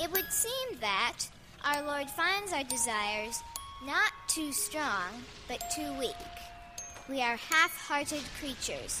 it 0.00 0.10
would 0.12 0.30
seem 0.30 0.78
that 0.80 1.18
our 1.64 1.82
Lord 1.82 2.08
finds 2.10 2.52
our 2.52 2.64
desires 2.64 3.42
not 3.84 4.12
too 4.28 4.52
strong, 4.52 5.24
but 5.48 5.68
too 5.74 5.92
weak. 5.98 6.14
We 7.08 7.22
are 7.22 7.36
half 7.36 7.76
hearted 7.76 8.22
creatures 8.38 9.00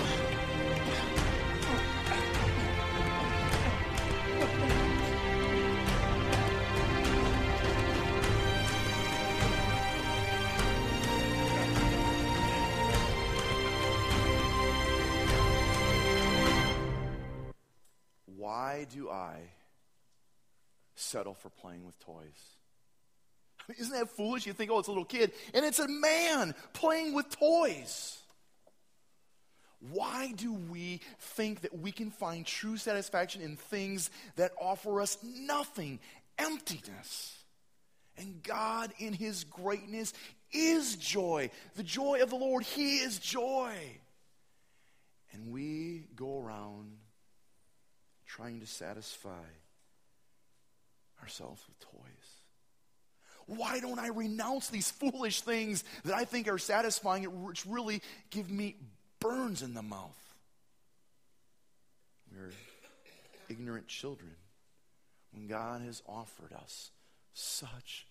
Why 18.71 18.85
do 18.85 19.09
I 19.09 19.35
settle 20.95 21.33
for 21.33 21.49
playing 21.49 21.85
with 21.85 21.99
toys? 21.99 22.39
I 23.59 23.63
mean, 23.71 23.77
isn't 23.79 23.93
that 23.93 24.09
foolish? 24.09 24.45
You 24.45 24.53
think, 24.53 24.71
oh, 24.71 24.79
it's 24.79 24.87
a 24.87 24.91
little 24.91 25.05
kid, 25.05 25.31
and 25.53 25.65
it's 25.65 25.79
a 25.79 25.87
man 25.87 26.55
playing 26.73 27.13
with 27.13 27.29
toys. 27.29 28.17
Why 29.91 30.31
do 30.31 30.53
we 30.53 31.01
think 31.19 31.61
that 31.61 31.77
we 31.77 31.91
can 31.91 32.11
find 32.11 32.45
true 32.45 32.77
satisfaction 32.77 33.41
in 33.41 33.57
things 33.57 34.09
that 34.35 34.51
offer 34.59 35.01
us 35.01 35.17
nothing, 35.23 35.99
emptiness? 36.37 37.35
And 38.17 38.43
God, 38.43 38.93
in 38.99 39.13
His 39.13 39.43
greatness, 39.43 40.13
is 40.51 40.95
joy. 40.95 41.49
The 41.75 41.83
joy 41.83 42.21
of 42.21 42.29
the 42.29 42.35
Lord, 42.35 42.63
He 42.63 42.97
is 42.97 43.17
joy. 43.17 43.73
And 45.33 45.51
we 45.51 46.05
go 46.15 46.39
around 46.39 46.91
trying 48.35 48.61
to 48.61 48.67
satisfy 48.67 49.45
ourselves 51.21 51.61
with 51.67 51.79
toys. 51.79 52.41
Why 53.45 53.79
don't 53.79 53.99
I 53.99 54.07
renounce 54.07 54.69
these 54.69 54.89
foolish 54.89 55.41
things 55.41 55.83
that 56.05 56.15
I 56.15 56.23
think 56.23 56.47
are 56.47 56.57
satisfying, 56.57 57.43
which 57.43 57.65
really 57.65 58.01
give 58.29 58.49
me 58.49 58.75
burns 59.19 59.61
in 59.61 59.73
the 59.73 59.81
mouth? 59.81 60.17
We're 62.31 62.51
ignorant 63.49 63.87
children 63.87 64.31
when 65.33 65.47
God 65.47 65.81
has 65.81 66.01
offered 66.07 66.53
us 66.53 66.91
such 67.33 68.07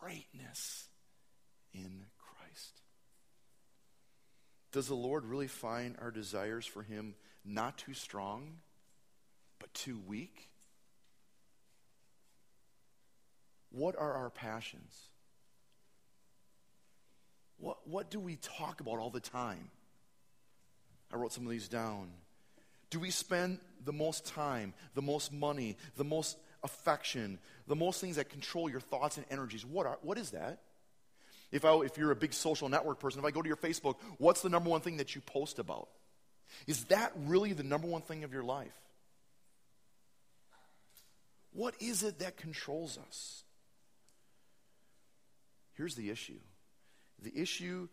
greatness 0.00 0.88
in 1.72 2.04
Christ. 2.18 2.82
Does 4.72 4.88
the 4.88 4.94
Lord 4.94 5.24
really 5.24 5.48
find 5.48 5.96
our 6.00 6.10
desires 6.10 6.66
for 6.66 6.82
Him 6.82 7.14
not 7.44 7.78
too 7.78 7.94
strong, 7.94 8.58
but 9.60 9.72
too 9.72 10.00
weak? 10.08 10.48
What 13.70 13.94
are 13.96 14.12
our 14.12 14.30
passions? 14.30 14.98
What, 17.58 17.86
what 17.86 18.10
do 18.10 18.18
we 18.18 18.36
talk 18.36 18.80
about 18.80 18.98
all 18.98 19.10
the 19.10 19.20
time? 19.20 19.70
I 21.12 21.16
wrote 21.16 21.32
some 21.32 21.44
of 21.44 21.50
these 21.50 21.68
down. 21.68 22.08
Do 22.88 22.98
we 22.98 23.10
spend 23.10 23.60
the 23.84 23.92
most 23.92 24.26
time, 24.26 24.74
the 24.94 25.02
most 25.02 25.32
money, 25.32 25.76
the 25.96 26.04
most 26.04 26.36
affection, 26.64 27.38
the 27.68 27.76
most 27.76 28.00
things 28.00 28.16
that 28.16 28.30
control 28.30 28.68
your 28.68 28.80
thoughts 28.80 29.16
and 29.16 29.26
energies? 29.30 29.64
What, 29.64 29.86
are, 29.86 29.98
what 30.02 30.18
is 30.18 30.30
that? 30.30 30.58
If, 31.52 31.64
I, 31.64 31.74
if 31.80 31.98
you're 31.98 32.10
a 32.10 32.16
big 32.16 32.32
social 32.32 32.68
network 32.68 32.98
person, 32.98 33.20
if 33.20 33.24
I 33.24 33.30
go 33.30 33.42
to 33.42 33.48
your 33.48 33.56
Facebook, 33.56 33.96
what's 34.18 34.40
the 34.40 34.48
number 34.48 34.70
one 34.70 34.80
thing 34.80 34.96
that 34.96 35.14
you 35.14 35.20
post 35.20 35.58
about? 35.58 35.88
Is 36.66 36.84
that 36.84 37.12
really 37.16 37.52
the 37.52 37.62
number 37.62 37.86
one 37.86 38.02
thing 38.02 38.24
of 38.24 38.32
your 38.32 38.42
life? 38.42 38.74
What 41.52 41.74
is 41.80 42.02
it 42.02 42.20
that 42.20 42.36
controls 42.36 42.98
us? 43.08 43.42
Here's 45.74 45.94
the 45.94 46.10
issue 46.10 46.40
the 47.22 47.36
issue 47.38 47.88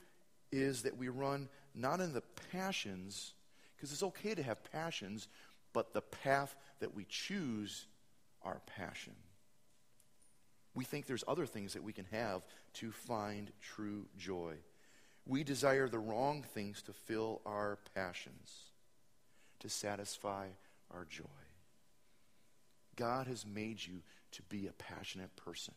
is 0.52 0.84
that 0.84 0.98
we 0.98 1.10
run 1.10 1.50
not 1.76 2.00
in 2.00 2.14
the 2.14 2.24
passions, 2.52 3.34
because 3.76 3.92
it's 3.92 4.04
okay 4.04 4.34
to 4.34 4.44
have 4.44 4.72
passions, 4.72 5.28
but 5.74 5.94
the 5.94 6.02
path 6.02 6.56
that 6.80 6.96
we 6.96 7.06
choose 7.10 7.86
our 8.44 8.62
passion. 8.66 9.14
We 10.74 10.86
think 10.86 11.06
there's 11.06 11.24
other 11.28 11.46
things 11.46 11.74
that 11.74 11.84
we 11.84 11.94
can 11.94 12.06
have 12.12 12.44
to 12.76 12.92
find 12.92 13.52
true 13.62 14.06
joy. 14.18 14.54
We 15.26 15.44
desire 15.44 15.90
the 15.90 16.00
wrong 16.00 16.44
things 16.54 16.82
to 16.84 16.94
fill 16.94 17.42
our 17.46 17.80
passions, 17.96 18.54
to 19.60 19.70
satisfy 19.70 20.48
our 20.92 21.06
joy. 21.06 21.26
God 22.98 23.28
has 23.28 23.46
made 23.46 23.86
you 23.86 24.02
to 24.34 24.42
be 24.44 24.68
a 24.68 24.74
passionate 24.74 25.34
person. 25.38 25.74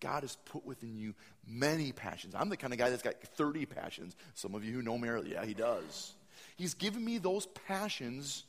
God 0.00 0.24
has 0.24 0.36
put 0.46 0.66
within 0.66 0.98
you 0.98 1.14
many 1.46 1.92
passions. 1.92 2.34
I'm 2.36 2.48
the 2.48 2.56
kind 2.56 2.72
of 2.72 2.78
guy 2.78 2.90
that's 2.90 3.02
got 3.02 3.14
30 3.36 3.66
passions. 3.66 4.16
Some 4.34 4.54
of 4.54 4.64
you 4.64 4.72
who 4.72 4.82
know 4.82 4.98
me 4.98 5.08
yeah, 5.26 5.44
he 5.44 5.54
does. 5.54 6.12
He's 6.56 6.74
given 6.74 7.04
me 7.04 7.18
those 7.18 7.46
passions 7.46 8.44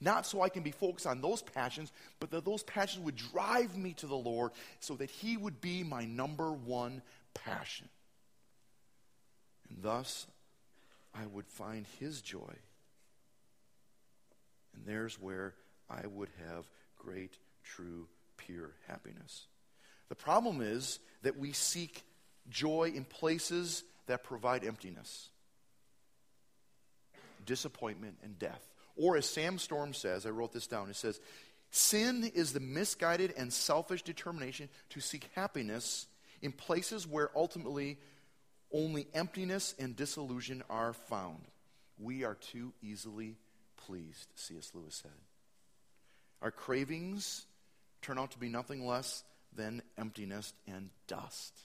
not 0.00 0.26
so 0.26 0.42
I 0.42 0.48
can 0.48 0.62
be 0.62 0.70
focused 0.70 1.06
on 1.06 1.20
those 1.20 1.42
passions, 1.42 1.92
but 2.20 2.30
that 2.30 2.44
those 2.44 2.62
passions 2.62 3.04
would 3.04 3.16
drive 3.16 3.76
me 3.76 3.94
to 3.94 4.06
the 4.06 4.16
Lord 4.16 4.52
so 4.80 4.94
that 4.96 5.10
He 5.10 5.36
would 5.36 5.60
be 5.60 5.82
my 5.82 6.04
number 6.04 6.52
one 6.52 7.02
passion. 7.32 7.88
And 9.68 9.82
thus, 9.82 10.26
I 11.14 11.26
would 11.26 11.46
find 11.46 11.86
His 11.98 12.20
joy. 12.20 12.54
And 14.74 14.84
there's 14.84 15.20
where 15.20 15.54
I 15.88 16.06
would 16.06 16.28
have 16.48 16.66
great, 17.04 17.36
true, 17.62 18.08
pure 18.36 18.72
happiness. 18.86 19.46
The 20.08 20.14
problem 20.14 20.60
is 20.60 20.98
that 21.22 21.38
we 21.38 21.52
seek 21.52 22.04
joy 22.48 22.92
in 22.94 23.04
places 23.04 23.84
that 24.06 24.24
provide 24.24 24.64
emptiness, 24.64 25.28
disappointment, 27.46 28.18
and 28.22 28.38
death. 28.38 28.62
Or 28.96 29.16
as 29.16 29.26
Sam 29.26 29.58
Storm 29.58 29.92
says, 29.92 30.26
I 30.26 30.30
wrote 30.30 30.52
this 30.52 30.66
down, 30.66 30.90
it 30.90 30.96
says, 30.96 31.20
Sin 31.70 32.30
is 32.34 32.52
the 32.52 32.60
misguided 32.60 33.34
and 33.36 33.52
selfish 33.52 34.02
determination 34.02 34.68
to 34.90 35.00
seek 35.00 35.28
happiness 35.34 36.06
in 36.40 36.52
places 36.52 37.06
where 37.06 37.30
ultimately 37.34 37.98
only 38.72 39.08
emptiness 39.14 39.74
and 39.78 39.96
disillusion 39.96 40.62
are 40.70 40.92
found. 40.92 41.40
We 41.98 42.22
are 42.22 42.34
too 42.34 42.72
easily 42.82 43.36
pleased, 43.76 44.28
C.S. 44.36 44.70
Lewis 44.74 44.94
said. 45.02 45.10
Our 46.44 46.50
cravings 46.50 47.46
turn 48.02 48.18
out 48.18 48.32
to 48.32 48.38
be 48.38 48.50
nothing 48.50 48.86
less 48.86 49.24
than 49.56 49.80
emptiness 49.96 50.52
and 50.66 50.90
dust. 51.06 51.58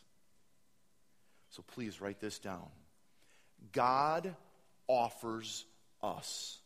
So 1.49 1.63
please 1.67 1.99
write 1.99 2.21
this 2.21 2.39
down. 2.39 2.69
God 3.73 4.33
offers 4.87 5.65
us 6.01 6.59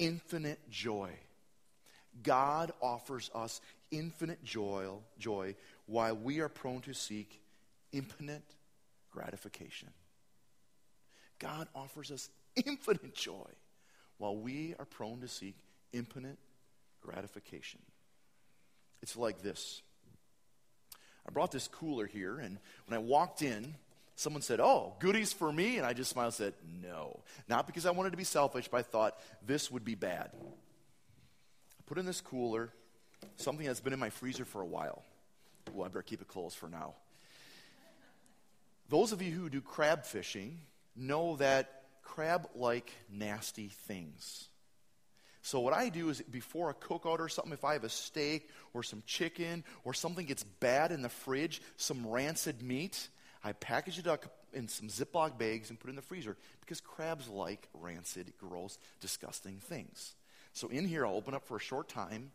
infinite 0.00 0.58
joy. 0.68 1.10
God 2.24 2.72
offers 2.82 3.30
us 3.36 3.60
infinite 3.92 4.42
joy, 4.42 4.88
joy 5.16 5.54
while 5.86 6.16
we 6.16 6.40
are 6.40 6.48
prone 6.48 6.80
to 6.82 6.92
seek 6.92 7.40
infinite 7.92 8.42
gratification. 9.12 9.90
God 11.38 11.68
offers 11.72 12.10
us 12.10 12.28
infinite 12.66 13.14
joy 13.14 13.50
while 14.18 14.36
we 14.36 14.74
are 14.80 14.86
prone 14.86 15.20
to 15.20 15.28
seek 15.28 15.54
infinite 15.92 16.38
gratification. 17.06 17.80
It's 19.02 19.16
like 19.16 19.42
this. 19.42 19.82
I 21.28 21.32
brought 21.32 21.50
this 21.50 21.68
cooler 21.68 22.06
here, 22.06 22.38
and 22.38 22.58
when 22.86 22.96
I 22.96 23.02
walked 23.02 23.42
in, 23.42 23.74
someone 24.14 24.42
said, 24.42 24.60
Oh, 24.60 24.94
goodies 24.98 25.32
for 25.32 25.52
me? 25.52 25.76
And 25.76 25.86
I 25.86 25.92
just 25.92 26.10
smiled 26.10 26.26
and 26.26 26.34
said, 26.34 26.54
No. 26.82 27.20
Not 27.48 27.66
because 27.66 27.86
I 27.86 27.90
wanted 27.90 28.10
to 28.10 28.16
be 28.16 28.24
selfish, 28.24 28.68
but 28.68 28.78
I 28.78 28.82
thought 28.82 29.18
this 29.44 29.70
would 29.70 29.84
be 29.84 29.94
bad. 29.94 30.30
I 30.34 31.82
put 31.86 31.98
in 31.98 32.06
this 32.06 32.20
cooler 32.20 32.70
something 33.36 33.66
that's 33.66 33.80
been 33.80 33.92
in 33.92 33.98
my 33.98 34.10
freezer 34.10 34.44
for 34.44 34.60
a 34.60 34.66
while. 34.66 35.02
Well, 35.72 35.84
I 35.84 35.88
better 35.88 36.02
keep 36.02 36.20
it 36.20 36.28
closed 36.28 36.56
for 36.56 36.68
now. 36.68 36.94
Those 38.88 39.12
of 39.12 39.20
you 39.20 39.32
who 39.32 39.48
do 39.50 39.60
crab 39.60 40.04
fishing 40.04 40.60
know 40.94 41.36
that 41.36 41.82
crab 42.02 42.48
like 42.54 42.92
nasty 43.10 43.68
things. 43.68 44.48
So, 45.46 45.60
what 45.60 45.74
I 45.74 45.90
do 45.90 46.08
is 46.08 46.20
before 46.22 46.70
a 46.70 46.74
cookout 46.74 47.20
or 47.20 47.28
something, 47.28 47.52
if 47.52 47.64
I 47.64 47.74
have 47.74 47.84
a 47.84 47.88
steak 47.88 48.50
or 48.74 48.82
some 48.82 49.04
chicken 49.06 49.62
or 49.84 49.94
something 49.94 50.26
gets 50.26 50.42
bad 50.42 50.90
in 50.90 51.02
the 51.02 51.08
fridge, 51.08 51.62
some 51.76 52.04
rancid 52.04 52.62
meat, 52.62 53.06
I 53.44 53.52
package 53.52 54.00
it 54.00 54.08
up 54.08 54.24
in 54.52 54.66
some 54.66 54.88
Ziploc 54.88 55.38
bags 55.38 55.70
and 55.70 55.78
put 55.78 55.86
it 55.86 55.90
in 55.90 55.96
the 55.96 56.02
freezer 56.02 56.36
because 56.62 56.80
crabs 56.80 57.28
like 57.28 57.68
rancid, 57.74 58.32
gross, 58.40 58.76
disgusting 58.98 59.58
things. 59.58 60.16
So, 60.52 60.66
in 60.66 60.84
here, 60.84 61.06
I'll 61.06 61.14
open 61.14 61.32
up 61.32 61.46
for 61.46 61.58
a 61.58 61.60
short 61.60 61.88
time. 61.88 62.32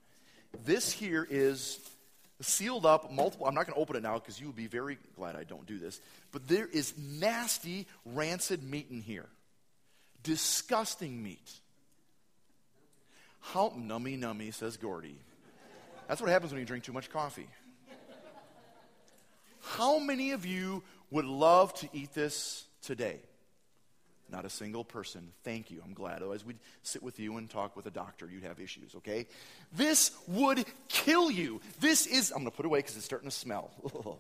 This 0.64 0.90
here 0.90 1.28
is 1.30 1.82
sealed 2.40 2.86
up, 2.86 3.12
multiple. 3.12 3.46
I'm 3.46 3.56
not 3.56 3.66
going 3.66 3.76
to 3.76 3.82
open 3.82 3.98
it 3.98 4.04
now 4.04 4.20
because 4.20 4.40
you 4.40 4.46
will 4.46 4.54
be 4.54 4.68
very 4.68 4.98
glad 5.18 5.36
I 5.36 5.44
don't 5.44 5.66
do 5.66 5.78
this. 5.78 6.00
But 6.32 6.48
there 6.48 6.66
is 6.66 6.98
nasty, 6.98 7.88
rancid 8.06 8.64
meat 8.64 8.88
in 8.90 9.02
here. 9.02 9.28
Disgusting 10.24 11.22
meat. 11.22 11.60
How 13.42 13.70
nummy 13.70 14.20
nummy, 14.20 14.54
says 14.54 14.78
Gordy. 14.78 15.18
That's 16.08 16.22
what 16.22 16.30
happens 16.30 16.52
when 16.52 16.60
you 16.60 16.66
drink 16.66 16.84
too 16.84 16.94
much 16.94 17.10
coffee. 17.10 17.48
How 19.62 20.00
many 20.00 20.32
of 20.32 20.46
you 20.46 20.84
would 21.10 21.26
love 21.26 21.74
to 21.76 21.90
eat 21.94 22.14
this 22.14 22.66
today? 22.82 23.20
Not 24.32 24.46
a 24.46 24.50
single 24.50 24.86
person. 24.86 25.34
Thank 25.44 25.72
you. 25.72 25.82
I'm 25.86 25.94
glad. 25.94 26.18
Otherwise, 26.18 26.46
we'd 26.46 26.58
sit 26.84 27.04
with 27.04 27.20
you 27.20 27.38
and 27.38 27.50
talk 27.50 27.76
with 27.76 27.86
a 27.86 27.92
doctor. 27.92 28.30
You'd 28.32 28.44
have 28.44 28.60
issues, 28.62 28.96
okay? 28.96 29.28
This 29.74 30.12
would 30.28 30.64
kill 30.88 31.30
you. 31.30 31.60
This 31.82 32.08
is, 32.08 32.32
I'm 32.32 32.40
going 32.40 32.52
to 32.52 32.56
put 32.56 32.66
it 32.66 32.68
away 32.68 32.80
because 32.80 32.96
it's 32.96 33.06
starting 33.06 33.30
to 33.30 33.36
smell. 33.36 33.72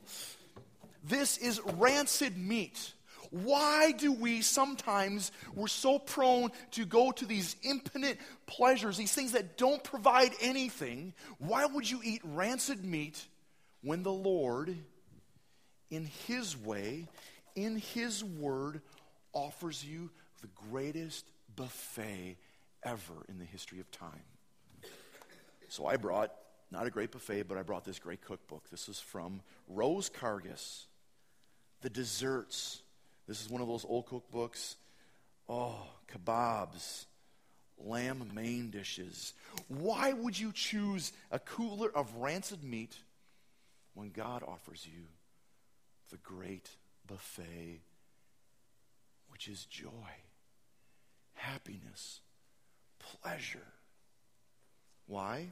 this 1.03 1.37
is 1.37 1.61
rancid 1.77 2.37
meat. 2.37 2.93
Why 3.31 3.93
do 3.93 4.11
we 4.11 4.41
sometimes, 4.41 5.31
we're 5.55 5.67
so 5.67 5.97
prone 5.97 6.51
to 6.71 6.85
go 6.85 7.13
to 7.13 7.25
these 7.25 7.55
impotent 7.63 8.17
pleasures, 8.45 8.97
these 8.97 9.13
things 9.13 9.31
that 9.31 9.57
don't 9.57 9.81
provide 9.81 10.33
anything? 10.41 11.13
Why 11.39 11.65
would 11.65 11.89
you 11.89 12.01
eat 12.03 12.21
rancid 12.25 12.83
meat 12.83 13.25
when 13.81 14.03
the 14.03 14.11
Lord, 14.11 14.75
in 15.89 16.09
His 16.27 16.57
way, 16.57 17.07
in 17.55 17.77
His 17.77 18.21
word, 18.21 18.81
offers 19.31 19.83
you 19.83 20.09
the 20.41 20.49
greatest 20.69 21.25
buffet 21.55 22.35
ever 22.83 23.13
in 23.29 23.39
the 23.39 23.45
history 23.45 23.79
of 23.79 23.89
time? 23.91 24.23
So 25.69 25.85
I 25.85 25.95
brought, 25.95 26.33
not 26.69 26.85
a 26.85 26.89
great 26.89 27.11
buffet, 27.11 27.43
but 27.43 27.57
I 27.57 27.61
brought 27.63 27.85
this 27.85 27.97
great 27.97 28.19
cookbook. 28.19 28.69
This 28.69 28.89
is 28.89 28.99
from 28.99 29.39
Rose 29.69 30.09
Karges, 30.09 30.87
The 31.79 31.89
Desserts 31.89 32.81
this 33.27 33.41
is 33.41 33.49
one 33.49 33.61
of 33.61 33.67
those 33.67 33.85
old 33.87 34.07
cookbooks. 34.07 34.75
Oh, 35.47 35.87
kebabs, 36.07 37.05
lamb 37.77 38.31
main 38.33 38.69
dishes. 38.69 39.33
Why 39.67 40.13
would 40.13 40.39
you 40.39 40.51
choose 40.53 41.11
a 41.29 41.39
cooler 41.39 41.89
of 41.93 42.13
rancid 42.15 42.63
meat 42.63 42.95
when 43.93 44.11
God 44.11 44.43
offers 44.47 44.85
you 44.85 45.03
the 46.09 46.17
great 46.17 46.69
buffet, 47.07 47.81
which 49.29 49.47
is 49.47 49.65
joy, 49.65 49.89
happiness, 51.33 52.19
pleasure? 52.99 53.59
Why? 55.07 55.47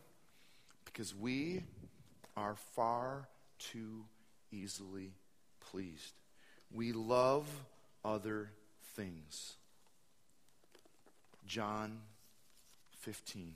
Because 0.86 1.14
we 1.16 1.64
are 2.38 2.56
far 2.74 3.28
too 3.58 4.06
easily 4.52 5.14
pleased 5.60 6.14
we 6.74 6.92
love 6.92 7.48
other 8.04 8.52
things. 8.96 9.56
John 11.48 12.00
15. 13.00 13.56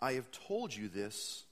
I 0.00 0.14
have 0.14 0.30
told 0.30 0.74
you 0.74 0.88
this 0.88 1.44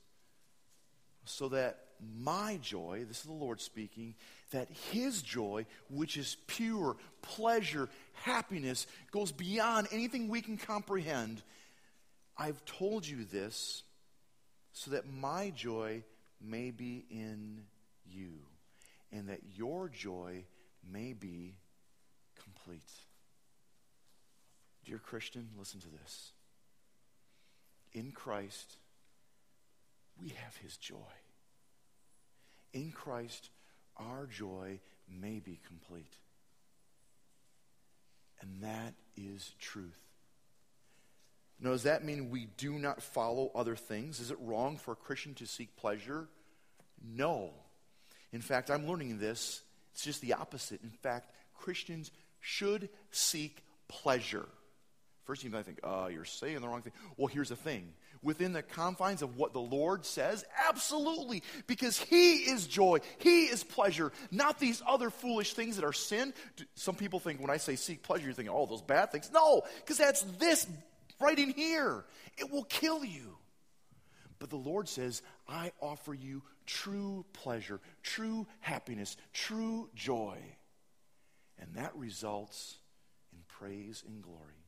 so 1.24 1.48
that 1.48 1.78
my 2.22 2.58
joy, 2.60 3.04
this 3.08 3.18
is 3.18 3.24
the 3.24 3.32
Lord 3.32 3.60
speaking, 3.60 4.14
that 4.50 4.68
his 4.90 5.22
joy, 5.22 5.66
which 5.88 6.16
is 6.16 6.36
pure 6.46 6.96
pleasure, 7.22 7.88
happiness, 8.12 8.86
goes 9.10 9.32
beyond 9.32 9.88
anything 9.90 10.28
we 10.28 10.42
can 10.42 10.56
comprehend. 10.56 11.42
I've 12.36 12.62
told 12.64 13.06
you 13.06 13.24
this 13.24 13.82
so 14.74 14.90
that 14.90 15.08
my 15.08 15.50
joy 15.56 16.02
may 16.40 16.70
be 16.70 17.06
in 17.08 17.62
you, 18.04 18.32
and 19.12 19.28
that 19.28 19.40
your 19.56 19.88
joy 19.88 20.44
may 20.92 21.14
be 21.14 21.54
complete. 22.42 22.82
Dear 24.84 24.98
Christian, 24.98 25.48
listen 25.56 25.80
to 25.80 25.88
this. 25.88 26.32
In 27.92 28.10
Christ, 28.10 28.76
we 30.20 30.30
have 30.30 30.56
his 30.56 30.76
joy. 30.76 30.96
In 32.72 32.90
Christ, 32.90 33.50
our 33.96 34.26
joy 34.26 34.80
may 35.08 35.38
be 35.38 35.60
complete. 35.66 36.16
And 38.40 38.60
that 38.62 38.94
is 39.16 39.54
truth. 39.60 40.03
Now, 41.64 41.70
does 41.70 41.84
that 41.84 42.04
mean 42.04 42.28
we 42.28 42.48
do 42.58 42.74
not 42.74 43.02
follow 43.02 43.50
other 43.54 43.74
things? 43.74 44.20
Is 44.20 44.30
it 44.30 44.36
wrong 44.42 44.76
for 44.76 44.92
a 44.92 44.96
Christian 44.96 45.32
to 45.36 45.46
seek 45.46 45.74
pleasure? 45.76 46.28
No. 47.02 47.52
In 48.34 48.42
fact, 48.42 48.70
I'm 48.70 48.86
learning 48.86 49.18
this. 49.18 49.62
It's 49.94 50.04
just 50.04 50.20
the 50.20 50.34
opposite. 50.34 50.82
In 50.82 50.90
fact, 50.90 51.30
Christians 51.54 52.10
should 52.40 52.90
seek 53.12 53.64
pleasure. 53.88 54.44
First, 55.24 55.42
you 55.42 55.48
might 55.48 55.64
think, 55.64 55.80
oh, 55.82 56.08
you're 56.08 56.26
saying 56.26 56.60
the 56.60 56.68
wrong 56.68 56.82
thing. 56.82 56.92
Well, 57.16 57.28
here's 57.28 57.48
the 57.48 57.56
thing. 57.56 57.94
Within 58.22 58.52
the 58.52 58.62
confines 58.62 59.22
of 59.22 59.38
what 59.38 59.54
the 59.54 59.60
Lord 59.60 60.04
says, 60.04 60.44
absolutely, 60.68 61.42
because 61.66 61.98
He 61.98 62.36
is 62.40 62.66
joy, 62.66 62.98
He 63.18 63.44
is 63.44 63.64
pleasure, 63.64 64.12
not 64.30 64.58
these 64.58 64.82
other 64.86 65.08
foolish 65.08 65.54
things 65.54 65.76
that 65.76 65.84
are 65.86 65.94
sin. 65.94 66.34
Some 66.74 66.94
people 66.94 67.20
think 67.20 67.40
when 67.40 67.50
I 67.50 67.56
say 67.56 67.76
seek 67.76 68.02
pleasure, 68.02 68.26
you're 68.26 68.34
thinking, 68.34 68.54
oh, 68.54 68.66
those 68.66 68.82
bad 68.82 69.12
things. 69.12 69.30
No, 69.32 69.62
because 69.80 69.96
that's 69.96 70.22
this 70.38 70.66
right 71.24 71.38
in 71.38 71.50
here. 71.50 72.04
It 72.36 72.50
will 72.50 72.64
kill 72.64 73.04
you. 73.04 73.36
But 74.38 74.50
the 74.50 74.56
Lord 74.56 74.88
says, 74.88 75.22
I 75.48 75.72
offer 75.80 76.12
you 76.12 76.42
true 76.66 77.24
pleasure, 77.32 77.80
true 78.02 78.46
happiness, 78.60 79.16
true 79.32 79.88
joy. 79.94 80.36
And 81.58 81.74
that 81.76 81.94
results 81.96 82.76
in 83.32 83.38
praise 83.48 84.02
and 84.06 84.22
glory. 84.22 84.64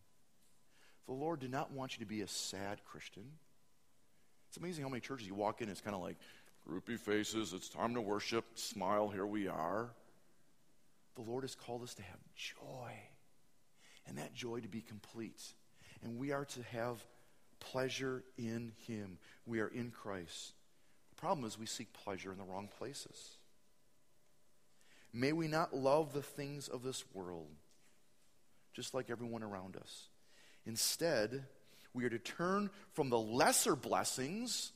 The 1.06 1.12
Lord 1.12 1.40
did 1.40 1.50
not 1.50 1.72
want 1.72 1.94
you 1.94 2.04
to 2.04 2.08
be 2.08 2.22
a 2.22 2.28
sad 2.28 2.84
Christian. 2.84 3.24
It's 4.48 4.56
amazing 4.56 4.82
how 4.82 4.88
many 4.88 5.00
churches 5.00 5.26
you 5.26 5.34
walk 5.34 5.60
in, 5.60 5.68
it's 5.68 5.80
kind 5.80 5.94
of 5.94 6.02
like 6.02 6.16
groupie 6.68 6.98
faces, 6.98 7.52
it's 7.52 7.68
time 7.68 7.94
to 7.94 8.00
worship, 8.00 8.44
smile, 8.54 9.08
here 9.08 9.26
we 9.26 9.46
are. 9.46 9.90
The 11.14 11.22
Lord 11.22 11.44
has 11.44 11.54
called 11.54 11.82
us 11.82 11.94
to 11.94 12.02
have 12.02 12.18
joy, 12.34 12.92
and 14.06 14.18
that 14.18 14.34
joy 14.34 14.60
to 14.60 14.68
be 14.68 14.80
complete 14.80 15.42
and 16.02 16.18
we 16.18 16.32
are 16.32 16.44
to 16.44 16.62
have 16.62 17.04
pleasure 17.60 18.22
in 18.36 18.72
Him. 18.86 19.18
We 19.46 19.60
are 19.60 19.68
in 19.68 19.90
Christ. 19.90 20.52
The 21.14 21.20
problem 21.20 21.46
is 21.46 21.58
we 21.58 21.66
seek 21.66 21.92
pleasure 21.92 22.32
in 22.32 22.38
the 22.38 22.44
wrong 22.44 22.68
places. 22.78 23.36
May 25.12 25.32
we 25.32 25.48
not 25.48 25.74
love 25.74 26.12
the 26.12 26.22
things 26.22 26.68
of 26.68 26.82
this 26.82 27.04
world, 27.14 27.48
just 28.74 28.92
like 28.92 29.08
everyone 29.08 29.42
around 29.42 29.76
us. 29.76 30.08
Instead, 30.66 31.44
we 31.94 32.04
are 32.04 32.10
to 32.10 32.18
turn 32.18 32.68
from 32.92 33.08
the 33.08 33.18
lesser 33.18 33.74
blessings 33.74 34.72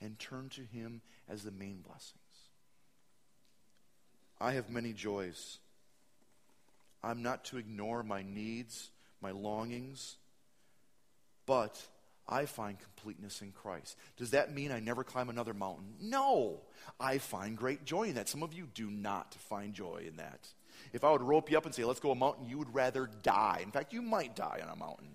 and 0.00 0.18
turn 0.18 0.48
to 0.50 0.60
Him 0.60 1.00
as 1.28 1.42
the 1.42 1.50
main 1.50 1.80
blessings. 1.80 2.14
I 4.40 4.52
have 4.52 4.70
many 4.70 4.92
joys. 4.92 5.58
I'm 7.02 7.22
not 7.22 7.44
to 7.46 7.58
ignore 7.58 8.02
my 8.02 8.22
needs, 8.22 8.90
my 9.20 9.32
longings, 9.32 10.16
but 11.50 11.84
I 12.28 12.46
find 12.46 12.78
completeness 12.78 13.42
in 13.42 13.50
Christ. 13.50 13.96
Does 14.16 14.30
that 14.30 14.54
mean 14.54 14.70
I 14.70 14.78
never 14.78 15.02
climb 15.02 15.28
another 15.28 15.52
mountain? 15.52 15.94
No. 16.00 16.60
I 17.00 17.18
find 17.18 17.56
great 17.56 17.84
joy 17.84 18.04
in 18.04 18.14
that. 18.14 18.28
Some 18.28 18.44
of 18.44 18.54
you 18.54 18.68
do 18.72 18.88
not 18.88 19.34
find 19.48 19.74
joy 19.74 20.04
in 20.06 20.18
that. 20.18 20.46
If 20.92 21.02
I 21.02 21.10
would 21.10 21.22
rope 21.22 21.50
you 21.50 21.58
up 21.58 21.66
and 21.66 21.74
say, 21.74 21.82
let's 21.82 21.98
go 21.98 22.12
a 22.12 22.14
mountain, 22.14 22.48
you 22.48 22.56
would 22.58 22.72
rather 22.72 23.10
die. 23.24 23.62
In 23.64 23.72
fact, 23.72 23.92
you 23.92 24.00
might 24.00 24.36
die 24.36 24.60
on 24.62 24.72
a 24.72 24.76
mountain. 24.76 25.08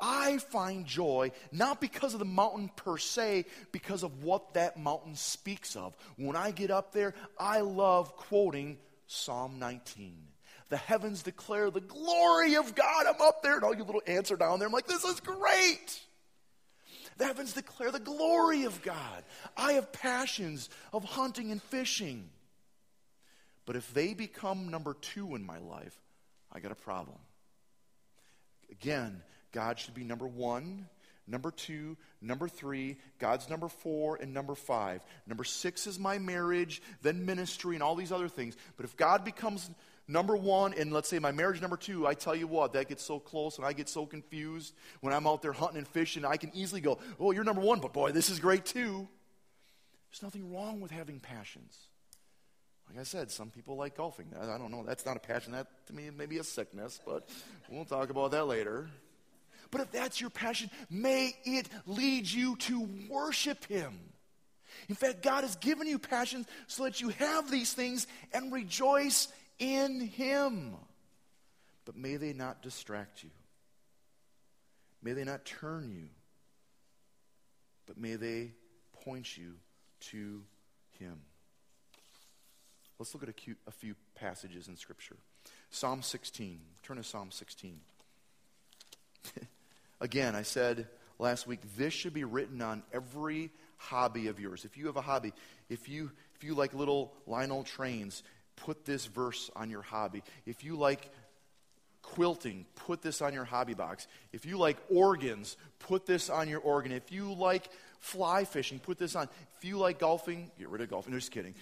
I 0.00 0.38
find 0.38 0.86
joy 0.86 1.30
not 1.52 1.80
because 1.80 2.12
of 2.12 2.18
the 2.18 2.24
mountain 2.24 2.68
per 2.74 2.98
se, 2.98 3.44
because 3.70 4.02
of 4.02 4.24
what 4.24 4.54
that 4.54 4.76
mountain 4.76 5.14
speaks 5.14 5.76
of. 5.76 5.96
When 6.16 6.34
I 6.34 6.50
get 6.50 6.72
up 6.72 6.92
there, 6.92 7.14
I 7.38 7.60
love 7.60 8.16
quoting 8.16 8.78
Psalm 9.06 9.60
19 9.60 10.16
the 10.68 10.76
heavens 10.76 11.22
declare 11.22 11.70
the 11.70 11.80
glory 11.80 12.54
of 12.56 12.74
God. 12.74 13.06
I'm 13.06 13.20
up 13.20 13.42
there, 13.42 13.54
and 13.54 13.64
all 13.64 13.74
you 13.74 13.84
little 13.84 14.02
ants 14.06 14.30
are 14.30 14.36
down 14.36 14.58
there. 14.58 14.66
I'm 14.66 14.72
like, 14.72 14.86
this 14.86 15.04
is 15.04 15.20
great. 15.20 16.00
The 17.18 17.26
heavens 17.26 17.52
declare 17.52 17.90
the 17.90 18.00
glory 18.00 18.64
of 18.64 18.82
God. 18.82 19.24
I 19.56 19.74
have 19.74 19.92
passions 19.92 20.68
of 20.92 21.04
hunting 21.04 21.50
and 21.50 21.62
fishing. 21.62 22.28
But 23.64 23.76
if 23.76 23.92
they 23.94 24.14
become 24.14 24.70
number 24.70 24.94
two 24.94 25.34
in 25.34 25.44
my 25.44 25.58
life, 25.58 25.96
I 26.52 26.60
got 26.60 26.72
a 26.72 26.76
problem. 26.76 27.18
Again, 28.70 29.22
God 29.52 29.78
should 29.78 29.94
be 29.94 30.04
number 30.04 30.26
one, 30.26 30.88
number 31.26 31.50
two, 31.50 31.96
number 32.20 32.48
three, 32.48 32.96
God's 33.18 33.48
number 33.48 33.68
four, 33.68 34.16
and 34.16 34.34
number 34.34 34.54
five. 34.54 35.02
Number 35.26 35.44
six 35.44 35.86
is 35.86 35.98
my 35.98 36.18
marriage, 36.18 36.82
then 37.02 37.24
ministry, 37.24 37.74
and 37.74 37.82
all 37.82 37.94
these 37.94 38.12
other 38.12 38.28
things. 38.28 38.56
But 38.76 38.84
if 38.84 38.96
God 38.96 39.24
becomes 39.24 39.70
number 40.08 40.36
one, 40.36 40.74
and 40.74 40.92
let's 40.92 41.08
say 41.08 41.18
my 41.18 41.32
marriage 41.32 41.60
number 41.60 41.76
two, 41.76 42.06
I 42.06 42.14
tell 42.14 42.34
you 42.34 42.46
what, 42.46 42.72
that 42.74 42.88
gets 42.88 43.02
so 43.02 43.18
close 43.18 43.56
and 43.58 43.66
I 43.66 43.72
get 43.72 43.88
so 43.88 44.06
confused 44.06 44.74
when 45.00 45.12
I'm 45.12 45.26
out 45.26 45.42
there 45.42 45.52
hunting 45.52 45.78
and 45.78 45.88
fishing. 45.88 46.24
I 46.24 46.36
can 46.36 46.50
easily 46.54 46.80
go, 46.80 46.98
oh, 47.18 47.32
you're 47.32 47.44
number 47.44 47.62
one, 47.62 47.80
but 47.80 47.92
boy, 47.92 48.12
this 48.12 48.30
is 48.30 48.38
great 48.38 48.64
too. 48.64 49.08
There's 50.10 50.22
nothing 50.22 50.52
wrong 50.52 50.80
with 50.80 50.90
having 50.90 51.20
passions. 51.20 51.76
Like 52.88 53.00
I 53.00 53.02
said, 53.02 53.30
some 53.30 53.50
people 53.50 53.76
like 53.76 53.96
golfing. 53.96 54.26
I 54.40 54.58
don't 54.58 54.70
know. 54.70 54.84
That's 54.84 55.04
not 55.04 55.16
a 55.16 55.20
passion. 55.20 55.52
That 55.52 55.66
to 55.88 55.92
me 55.92 56.08
may 56.10 56.26
be 56.26 56.38
a 56.38 56.44
sickness, 56.44 57.00
but 57.04 57.28
we'll 57.68 57.84
talk 57.84 58.10
about 58.10 58.30
that 58.30 58.46
later. 58.46 58.88
But 59.70 59.80
if 59.80 59.90
that's 59.90 60.20
your 60.20 60.30
passion, 60.30 60.70
may 60.88 61.36
it 61.44 61.68
lead 61.86 62.30
you 62.30 62.56
to 62.56 62.88
worship 63.10 63.64
Him. 63.66 63.98
In 64.88 64.94
fact, 64.94 65.22
God 65.22 65.42
has 65.42 65.56
given 65.56 65.86
you 65.86 65.98
passions 65.98 66.46
so 66.66 66.84
that 66.84 67.00
you 67.00 67.08
have 67.10 67.50
these 67.50 67.72
things 67.72 68.06
and 68.32 68.52
rejoice 68.52 69.28
in 69.58 70.00
Him. 70.00 70.74
But 71.84 71.96
may 71.96 72.16
they 72.16 72.32
not 72.32 72.62
distract 72.62 73.22
you. 73.22 73.30
May 75.02 75.12
they 75.12 75.24
not 75.24 75.44
turn 75.44 75.90
you 75.90 76.08
but 77.86 77.98
may 77.98 78.16
they 78.16 78.50
point 79.04 79.36
you 79.36 79.54
to 80.00 80.42
Him. 80.98 81.20
Let's 82.98 83.14
look 83.14 83.22
at 83.22 83.28
a, 83.28 83.32
cute, 83.32 83.58
a 83.66 83.70
few 83.70 83.94
passages 84.14 84.68
in 84.68 84.76
Scripture. 84.76 85.16
Psalm 85.70 86.02
16. 86.02 86.60
Turn 86.82 86.96
to 86.96 87.04
Psalm 87.04 87.30
16. 87.30 87.78
Again, 90.00 90.34
I 90.34 90.42
said 90.42 90.88
last 91.18 91.46
week, 91.46 91.60
this 91.76 91.92
should 91.92 92.14
be 92.14 92.24
written 92.24 92.62
on 92.62 92.82
every 92.92 93.50
hobby 93.76 94.28
of 94.28 94.40
yours. 94.40 94.64
If 94.64 94.76
you 94.76 94.86
have 94.86 94.96
a 94.96 95.02
hobby, 95.02 95.32
if 95.68 95.88
you, 95.88 96.10
if 96.34 96.44
you 96.44 96.54
like 96.54 96.74
little 96.74 97.12
Lionel 97.26 97.64
trains, 97.64 98.22
put 98.56 98.84
this 98.84 99.06
verse 99.06 99.50
on 99.54 99.70
your 99.70 99.82
hobby. 99.82 100.22
If 100.46 100.64
you 100.64 100.76
like 100.76 101.10
quilting, 102.02 102.66
put 102.86 103.02
this 103.02 103.20
on 103.20 103.32
your 103.32 103.44
hobby 103.44 103.74
box. 103.74 104.06
If 104.32 104.46
you 104.46 104.58
like 104.58 104.76
organs, 104.88 105.56
put 105.78 106.06
this 106.06 106.30
on 106.30 106.48
your 106.48 106.60
organ. 106.60 106.92
If 106.92 107.12
you 107.12 107.34
like 107.34 107.68
fly 108.00 108.44
fishing, 108.44 108.78
put 108.78 108.98
this 108.98 109.16
on. 109.16 109.28
If 109.58 109.64
you 109.64 109.78
like 109.78 109.98
golfing, 109.98 110.50
get 110.58 110.68
rid 110.68 110.80
of 110.80 110.90
golfing. 110.90 111.12
No, 111.12 111.18
just 111.18 111.32
kidding. 111.32 111.54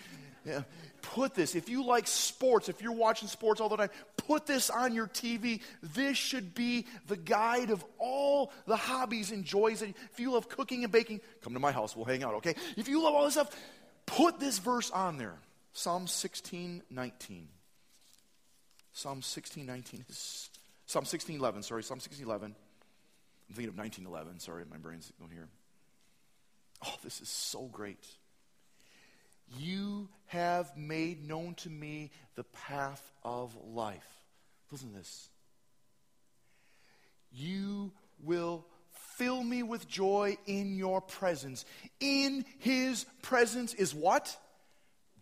Yeah. 0.45 0.63
Put 1.01 1.35
this. 1.35 1.55
If 1.55 1.69
you 1.69 1.85
like 1.85 2.07
sports, 2.07 2.69
if 2.69 2.83
you're 2.83 2.93
watching 2.93 3.29
sports 3.29 3.61
all 3.61 3.71
the 3.71 3.77
time, 3.77 3.89
put 4.17 4.47
this 4.47 4.69
on 4.69 4.95
your 4.95 5.07
TV. 5.07 5.63
This 5.83 6.19
should 6.19 6.55
be 6.55 6.87
the 7.09 7.17
guide 7.17 7.71
of 7.71 7.85
all 7.99 8.53
the 8.67 8.77
hobbies 8.77 9.31
and 9.31 9.45
joys. 9.45 9.81
That, 9.81 9.91
if 10.13 10.21
you 10.21 10.33
love 10.33 10.49
cooking 10.49 10.85
and 10.85 10.93
baking, 10.93 11.21
come 11.43 11.55
to 11.55 11.61
my 11.61 11.73
house. 11.73 11.97
We'll 11.97 12.05
hang 12.05 12.23
out, 12.23 12.35
okay? 12.35 12.55
If 12.77 12.89
you 12.89 13.03
love 13.03 13.15
all 13.15 13.25
this 13.25 13.35
stuff, 13.35 13.57
put 14.05 14.39
this 14.39 14.59
verse 14.59 14.91
on 14.91 15.17
there. 15.17 15.39
Psalm 15.75 16.07
16, 16.07 16.83
19. 16.89 17.49
Psalm 18.93 19.21
16, 19.23 19.67
19 19.67 20.05
is 20.09 20.49
Psalm 20.87 21.05
16, 21.05 21.37
11. 21.37 21.63
Sorry, 21.65 21.83
Psalm 21.83 21.99
16, 21.99 22.25
11. 22.25 22.55
I'm 23.49 23.55
thinking 23.55 23.71
of 23.71 23.79
1911. 23.79 24.39
Sorry, 24.39 24.65
my 24.71 24.77
brain's 24.77 25.13
going 25.19 25.33
here. 25.33 25.49
Oh, 26.87 26.95
this 27.03 27.21
is 27.21 27.29
so 27.29 27.65
great. 27.65 28.05
You 29.59 30.09
have 30.27 30.77
made 30.77 31.27
known 31.27 31.55
to 31.57 31.71
me 31.71 32.13
the 32.37 32.45
path 32.45 33.13
of 33.25 33.55
life. 33.67 34.07
Listen 34.71 34.91
to 34.91 34.99
this. 34.99 35.29
You 37.33 37.93
will 38.23 38.65
fill 39.17 39.43
me 39.43 39.65
with 39.65 39.89
joy 39.89 40.39
in 40.47 40.77
your 40.77 41.01
presence. 41.01 41.65
In 41.99 42.45
his 42.59 43.07
presence 43.23 43.75
is 43.75 43.93
what? 43.93 44.37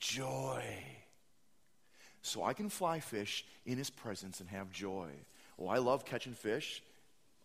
Joy. 0.03 0.65
So 2.23 2.43
I 2.43 2.55
can 2.55 2.69
fly 2.69 2.99
fish 2.99 3.45
in 3.65 3.79
his 3.79 3.88
presence 3.88 4.41
and 4.41 4.49
have 4.51 4.73
joy. 4.73 5.11
Oh, 5.59 5.69
I 5.69 5.79
love 5.79 6.05
catching 6.05 6.35
fish. 6.35 6.83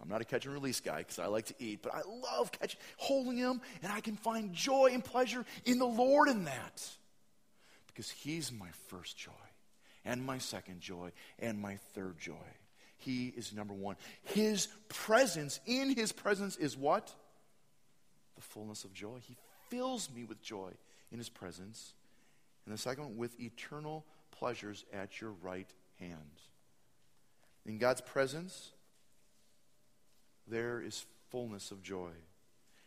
I'm 0.01 0.09
not 0.09 0.21
a 0.21 0.25
catch 0.25 0.45
and 0.45 0.53
release 0.53 0.79
guy 0.79 0.99
because 0.99 1.19
I 1.19 1.27
like 1.27 1.45
to 1.45 1.53
eat, 1.59 1.83
but 1.83 1.93
I 1.93 2.01
love 2.33 2.51
catching, 2.51 2.79
holding 2.97 3.37
him, 3.37 3.61
and 3.83 3.91
I 3.91 3.99
can 4.01 4.15
find 4.15 4.53
joy 4.53 4.89
and 4.91 5.03
pleasure 5.03 5.45
in 5.65 5.77
the 5.77 5.85
Lord 5.85 6.29
in 6.29 6.45
that. 6.45 6.89
Because 7.87 8.09
he's 8.09 8.51
my 8.51 8.69
first 8.89 9.17
joy, 9.17 9.31
and 10.03 10.23
my 10.23 10.39
second 10.39 10.81
joy, 10.81 11.11
and 11.39 11.59
my 11.59 11.77
third 11.93 12.19
joy. 12.19 12.47
He 12.97 13.27
is 13.27 13.53
number 13.53 13.73
one. 13.73 13.97
His 14.23 14.67
presence, 14.89 15.59
in 15.67 15.95
his 15.95 16.11
presence, 16.11 16.57
is 16.57 16.75
what? 16.75 17.13
The 18.35 18.41
fullness 18.41 18.83
of 18.83 18.93
joy. 18.93 19.17
He 19.27 19.37
fills 19.69 20.09
me 20.11 20.23
with 20.23 20.41
joy 20.41 20.71
in 21.11 21.19
his 21.19 21.29
presence. 21.29 21.93
And 22.67 22.73
the 22.73 22.81
second 22.81 23.05
one, 23.05 23.17
with 23.17 23.39
eternal 23.39 24.05
pleasures 24.29 24.83
at 24.91 25.21
your 25.21 25.31
right 25.41 25.69
hand. 26.01 26.41
In 27.65 27.77
God's 27.77 28.01
presence, 28.01 28.71
there 30.49 30.81
is 30.81 31.05
fullness 31.29 31.71
of 31.71 31.81
joy. 31.81 32.09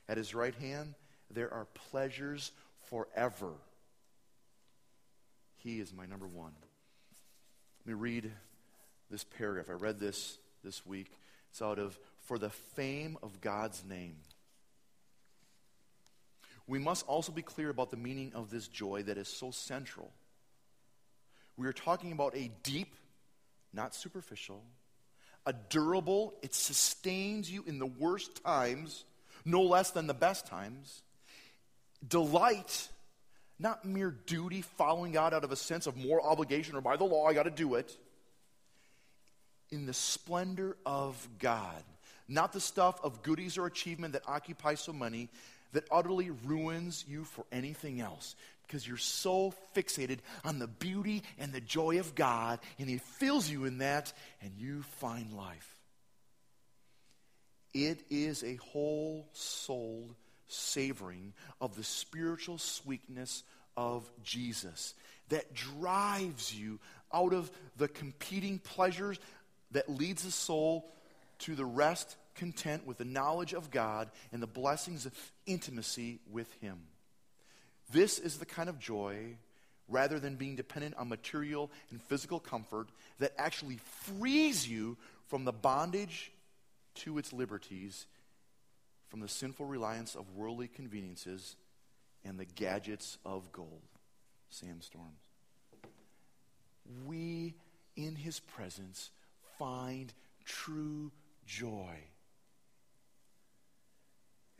At 0.06 0.18
his 0.18 0.34
right 0.34 0.54
hand, 0.54 0.96
there 1.30 1.50
are 1.52 1.64
pleasures 1.90 2.52
forever. 2.90 3.52
He 5.56 5.80
is 5.80 5.94
my 5.94 6.04
number 6.04 6.26
one. 6.26 6.52
Let 7.80 7.86
me 7.86 7.94
read 7.94 8.30
this 9.10 9.24
paragraph. 9.24 9.70
I 9.70 9.72
read 9.72 9.98
this 9.98 10.36
this 10.62 10.84
week. 10.84 11.10
It's 11.50 11.62
out 11.62 11.78
of 11.78 11.98
For 12.26 12.38
the 12.38 12.50
Fame 12.50 13.16
of 13.22 13.40
God's 13.40 13.82
Name. 13.88 14.16
We 16.70 16.78
must 16.78 17.04
also 17.08 17.32
be 17.32 17.42
clear 17.42 17.68
about 17.68 17.90
the 17.90 17.96
meaning 17.96 18.30
of 18.32 18.48
this 18.48 18.68
joy 18.68 19.02
that 19.02 19.18
is 19.18 19.26
so 19.26 19.50
central. 19.50 20.12
We 21.56 21.66
are 21.66 21.72
talking 21.72 22.12
about 22.12 22.36
a 22.36 22.48
deep, 22.62 22.94
not 23.72 23.92
superficial, 23.92 24.62
a 25.44 25.52
durable, 25.52 26.32
it 26.42 26.54
sustains 26.54 27.50
you 27.50 27.64
in 27.66 27.80
the 27.80 27.86
worst 27.86 28.44
times, 28.44 29.04
no 29.44 29.62
less 29.62 29.90
than 29.90 30.06
the 30.06 30.14
best 30.14 30.46
times. 30.46 31.02
Delight, 32.06 32.88
not 33.58 33.84
mere 33.84 34.12
duty 34.12 34.62
following 34.62 35.10
God 35.10 35.34
out 35.34 35.42
of 35.42 35.50
a 35.50 35.56
sense 35.56 35.88
of 35.88 35.96
moral 35.96 36.24
obligation 36.24 36.76
or 36.76 36.80
by 36.80 36.96
the 36.96 37.02
law, 37.02 37.26
I 37.26 37.34
got 37.34 37.42
to 37.42 37.50
do 37.50 37.74
it. 37.74 37.96
In 39.72 39.86
the 39.86 39.92
splendor 39.92 40.76
of 40.86 41.28
God, 41.40 41.82
not 42.30 42.52
the 42.52 42.60
stuff 42.60 42.98
of 43.02 43.22
goodies 43.22 43.58
or 43.58 43.66
achievement 43.66 44.12
that 44.14 44.28
occupies 44.28 44.80
so 44.80 44.92
many 44.92 45.28
that 45.72 45.84
utterly 45.90 46.30
ruins 46.30 47.04
you 47.06 47.24
for 47.24 47.44
anything 47.52 48.00
else 48.00 48.34
because 48.66 48.86
you're 48.86 48.96
so 48.96 49.52
fixated 49.74 50.18
on 50.44 50.60
the 50.60 50.68
beauty 50.68 51.24
and 51.38 51.52
the 51.52 51.60
joy 51.60 51.98
of 51.98 52.14
God, 52.14 52.60
and 52.78 52.88
He 52.88 52.98
fills 52.98 53.50
you 53.50 53.64
in 53.64 53.78
that, 53.78 54.12
and 54.40 54.52
you 54.56 54.82
find 55.00 55.32
life. 55.32 55.76
It 57.74 58.04
is 58.10 58.44
a 58.44 58.54
whole 58.56 59.28
souled 59.32 60.14
savoring 60.46 61.32
of 61.60 61.74
the 61.76 61.82
spiritual 61.82 62.58
sweetness 62.58 63.42
of 63.76 64.08
Jesus 64.22 64.94
that 65.30 65.52
drives 65.52 66.54
you 66.54 66.78
out 67.12 67.32
of 67.32 67.50
the 67.76 67.88
competing 67.88 68.58
pleasures 68.60 69.18
that 69.72 69.88
leads 69.88 70.22
the 70.22 70.30
soul 70.30 70.92
to 71.40 71.54
the 71.54 71.64
rest 71.64 72.16
content 72.34 72.86
with 72.86 72.98
the 72.98 73.04
knowledge 73.04 73.52
of 73.52 73.70
God 73.70 74.10
and 74.32 74.42
the 74.42 74.46
blessings 74.46 75.06
of 75.06 75.12
intimacy 75.46 76.20
with 76.30 76.52
Him. 76.60 76.78
This 77.92 78.18
is 78.18 78.38
the 78.38 78.46
kind 78.46 78.68
of 78.68 78.78
joy, 78.78 79.36
rather 79.88 80.20
than 80.20 80.36
being 80.36 80.56
dependent 80.56 80.94
on 80.96 81.08
material 81.08 81.70
and 81.90 82.00
physical 82.02 82.38
comfort, 82.38 82.88
that 83.18 83.32
actually 83.36 83.78
frees 84.18 84.68
you 84.68 84.96
from 85.26 85.44
the 85.44 85.52
bondage 85.52 86.32
to 86.94 87.18
its 87.18 87.32
liberties, 87.32 88.06
from 89.08 89.20
the 89.20 89.28
sinful 89.28 89.66
reliance 89.66 90.14
of 90.14 90.36
worldly 90.36 90.68
conveniences 90.68 91.56
and 92.24 92.38
the 92.38 92.44
gadgets 92.44 93.18
of 93.24 93.50
gold. 93.52 93.82
Sam 94.50 94.80
Storms. 94.82 95.20
We, 97.06 97.54
in 97.96 98.16
his 98.16 98.40
presence, 98.40 99.10
find 99.58 100.12
true 100.44 101.12
joy. 101.46 101.96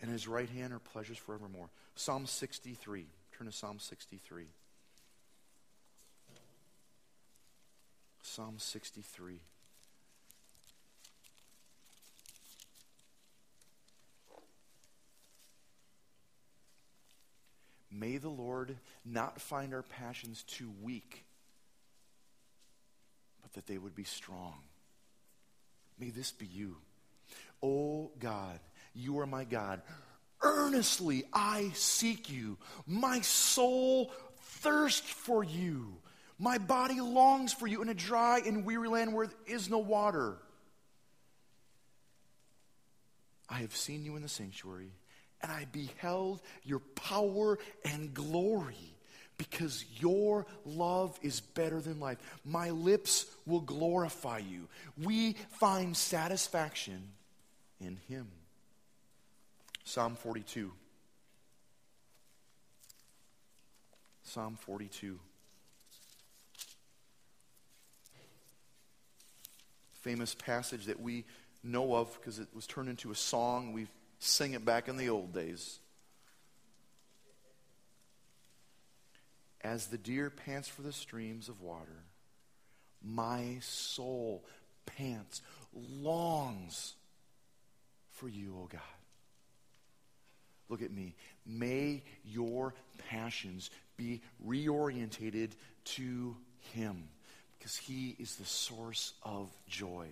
And 0.03 0.11
his 0.11 0.27
right 0.27 0.49
hand 0.49 0.73
are 0.73 0.79
pleasures 0.79 1.19
forevermore. 1.19 1.69
Psalm 1.95 2.27
63. 2.27 3.07
Turn 3.37 3.47
to 3.47 3.53
Psalm 3.53 3.79
63. 3.79 4.45
Psalm 8.23 8.55
63. 8.59 9.41
May 17.91 18.17
the 18.17 18.29
Lord 18.29 18.77
not 19.05 19.41
find 19.41 19.75
our 19.75 19.83
passions 19.83 20.43
too 20.45 20.71
weak, 20.81 21.25
but 23.43 23.53
that 23.55 23.67
they 23.67 23.77
would 23.77 23.95
be 23.95 24.05
strong. 24.05 24.55
May 25.99 26.11
this 26.11 26.31
be 26.31 26.47
you. 26.47 26.77
Oh 27.63 28.11
God, 28.19 28.59
you 28.95 29.19
are 29.21 29.27
my 29.27 29.45
God. 29.45 29.83
Earnestly 30.43 31.25
I 31.33 31.71
seek 31.75 32.31
you. 32.31 32.59
My 32.87 33.21
soul 33.21 34.13
thirsts 34.41 35.11
for 35.11 35.45
you. 35.45 35.97
My 36.39 36.59
body 36.59 37.01
longs 37.01 37.53
for 37.53 37.67
you 37.67 37.83
in 37.83 37.89
a 37.91 37.95
dry 37.95 38.41
and 38.45 38.65
weary 38.65 38.89
land 38.89 39.13
where 39.13 39.27
there 39.27 39.37
is 39.47 39.69
no 39.69 39.79
water. 39.79 40.39
I 43.49 43.59
have 43.59 43.77
seen 43.77 44.05
you 44.05 44.17
in 44.17 44.23
the 44.23 44.29
sanctuary, 44.29 44.93
and 45.43 45.51
I 45.51 45.67
beheld 45.73 46.41
your 46.63 46.79
power 46.79 47.59
and 47.85 48.15
glory 48.15 48.95
because 49.37 49.85
your 49.99 50.47
love 50.65 51.19
is 51.21 51.41
better 51.41 51.81
than 51.81 51.99
life. 51.99 52.19
My 52.45 52.71
lips 52.71 53.27
will 53.47 53.61
glorify 53.61 54.39
you. 54.39 54.69
We 55.03 55.35
find 55.59 55.97
satisfaction 55.97 57.09
in 57.81 57.99
him. 58.09 58.29
Psalm 59.85 60.15
42. 60.17 60.73
Psalm 64.23 64.57
42. 64.61 65.19
Famous 70.03 70.35
passage 70.35 70.87
that 70.87 71.01
we 71.01 71.25
know 71.63 71.95
of 71.95 72.17
because 72.19 72.39
it 72.39 72.49
was 72.55 72.67
turned 72.67 72.89
into 72.89 73.11
a 73.11 73.15
song. 73.15 73.73
We 73.73 73.87
sing 74.19 74.53
it 74.53 74.65
back 74.65 74.89
in 74.89 74.97
the 74.97 75.09
old 75.09 75.35
days. 75.35 75.79
As 79.63 79.89
the 79.89 79.99
deer 79.99 80.31
pants 80.31 80.69
for 80.69 80.83
the 80.83 80.93
streams 80.93 81.49
of 81.49 81.61
water, 81.61 82.05
my 83.03 83.59
soul 83.61 84.45
pants, 84.87 85.43
longs 85.75 86.95
for 88.11 88.29
you, 88.29 88.57
O 88.63 88.69
God. 88.71 88.81
Look 90.71 90.83
at 90.83 90.93
me. 90.93 91.17
May 91.45 92.03
your 92.25 92.73
passions 93.11 93.71
be 93.97 94.23
reorientated 94.47 95.51
to 95.85 96.37
Him 96.73 97.09
because 97.59 97.77
He 97.77 98.17
is 98.19 98.37
the 98.37 98.47
source 98.47 99.13
of 99.23 99.51
joy. 99.69 100.07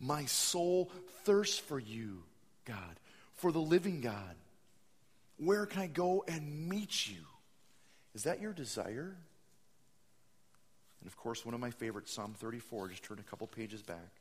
My 0.00 0.24
soul 0.26 0.90
thirsts 1.24 1.58
for 1.58 1.78
you, 1.78 2.22
God, 2.64 3.00
for 3.34 3.52
the 3.52 3.58
living 3.58 4.00
God. 4.00 4.36
Where 5.36 5.66
can 5.66 5.82
I 5.82 5.88
go 5.88 6.24
and 6.28 6.68
meet 6.68 7.08
you? 7.08 7.24
Is 8.14 8.22
that 8.22 8.40
your 8.40 8.52
desire? 8.52 9.16
And 11.00 11.08
of 11.08 11.16
course, 11.16 11.44
one 11.44 11.54
of 11.54 11.60
my 11.60 11.70
favorites, 11.70 12.12
Psalm 12.12 12.34
34. 12.38 12.88
Just 12.88 13.02
turn 13.02 13.18
a 13.18 13.22
couple 13.24 13.48
pages 13.48 13.82
back. 13.82 14.12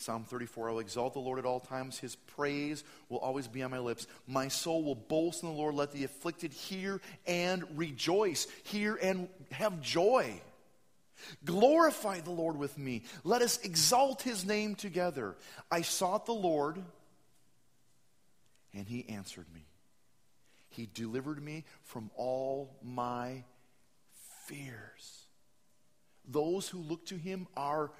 Psalm 0.00 0.24
34 0.24 0.70
I 0.70 0.72
will 0.72 0.78
exalt 0.78 1.12
the 1.12 1.20
Lord 1.20 1.38
at 1.38 1.44
all 1.44 1.60
times. 1.60 1.98
His 1.98 2.16
praise 2.16 2.84
will 3.10 3.18
always 3.18 3.46
be 3.46 3.62
on 3.62 3.70
my 3.70 3.78
lips. 3.78 4.06
My 4.26 4.48
soul 4.48 4.82
will 4.82 4.94
boast 4.94 5.42
in 5.42 5.50
the 5.50 5.54
Lord. 5.54 5.74
Let 5.74 5.92
the 5.92 6.04
afflicted 6.04 6.54
hear 6.54 7.02
and 7.26 7.64
rejoice. 7.76 8.46
Hear 8.64 8.96
and 8.96 9.28
have 9.52 9.82
joy. 9.82 10.40
Glorify 11.44 12.20
the 12.20 12.30
Lord 12.30 12.56
with 12.56 12.78
me. 12.78 13.02
Let 13.24 13.42
us 13.42 13.58
exalt 13.62 14.22
his 14.22 14.46
name 14.46 14.74
together. 14.74 15.36
I 15.70 15.82
sought 15.82 16.24
the 16.24 16.32
Lord, 16.32 16.82
and 18.72 18.88
he 18.88 19.06
answered 19.06 19.52
me. 19.52 19.66
He 20.70 20.88
delivered 20.94 21.42
me 21.44 21.64
from 21.82 22.10
all 22.16 22.74
my 22.82 23.44
fears. 24.46 25.26
Those 26.26 26.68
who 26.70 26.78
look 26.78 27.04
to 27.06 27.16
him 27.16 27.48
are 27.54 27.90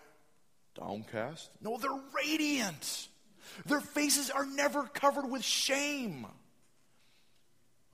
downcast. 0.81 1.51
No, 1.61 1.77
they're 1.77 1.91
radiant. 2.15 3.09
Their 3.67 3.81
faces 3.81 4.31
are 4.31 4.47
never 4.47 4.85
covered 4.85 5.31
with 5.31 5.45
shame. 5.45 6.23
One 6.23 6.33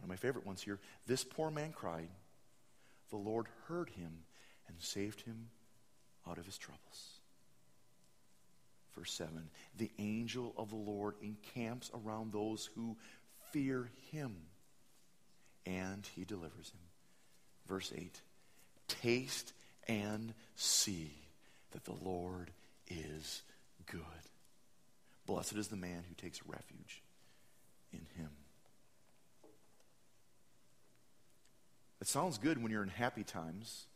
of 0.05 0.09
my 0.09 0.17
favorite 0.17 0.47
ones 0.47 0.63
here 0.63 0.79
this 1.07 1.25
poor 1.25 1.51
man 1.51 1.73
cried. 1.73 2.09
The 3.11 3.17
Lord 3.17 3.47
heard 3.69 3.91
him 3.91 4.25
and 4.69 4.77
saved 4.81 5.23
him 5.23 5.49
out 6.29 6.39
of 6.39 6.47
his 6.47 6.59
troubles. 6.59 7.21
Verse 8.97 9.13
7 9.13 9.49
The 9.77 9.91
angel 9.99 10.55
of 10.57 10.71
the 10.71 10.77
Lord 10.77 11.15
encamps 11.23 11.91
around 11.95 12.33
those 12.33 12.69
who 12.75 12.97
fear 13.53 13.91
him, 14.11 14.37
and 15.65 16.09
he 16.15 16.25
delivers 16.25 16.71
him. 16.71 16.81
Verse 17.69 17.93
8 17.95 18.21
Taste 18.89 19.53
and 19.89 20.35
see 20.57 21.13
that 21.73 21.85
the 21.85 21.97
Lord 22.03 22.51
is 22.89 23.43
good. 23.91 24.03
Blessed 25.27 25.55
is 25.57 25.69
the 25.69 25.77
man 25.77 26.05
who 26.09 26.15
takes 26.15 26.41
refuge 26.47 27.03
in 27.93 28.07
him. 28.17 28.31
It 32.01 32.07
sounds 32.07 32.39
good 32.39 32.63
when 32.63 32.71
you're 32.71 32.83
in 32.83 32.89
happy 32.89 33.25
times, 33.25 33.87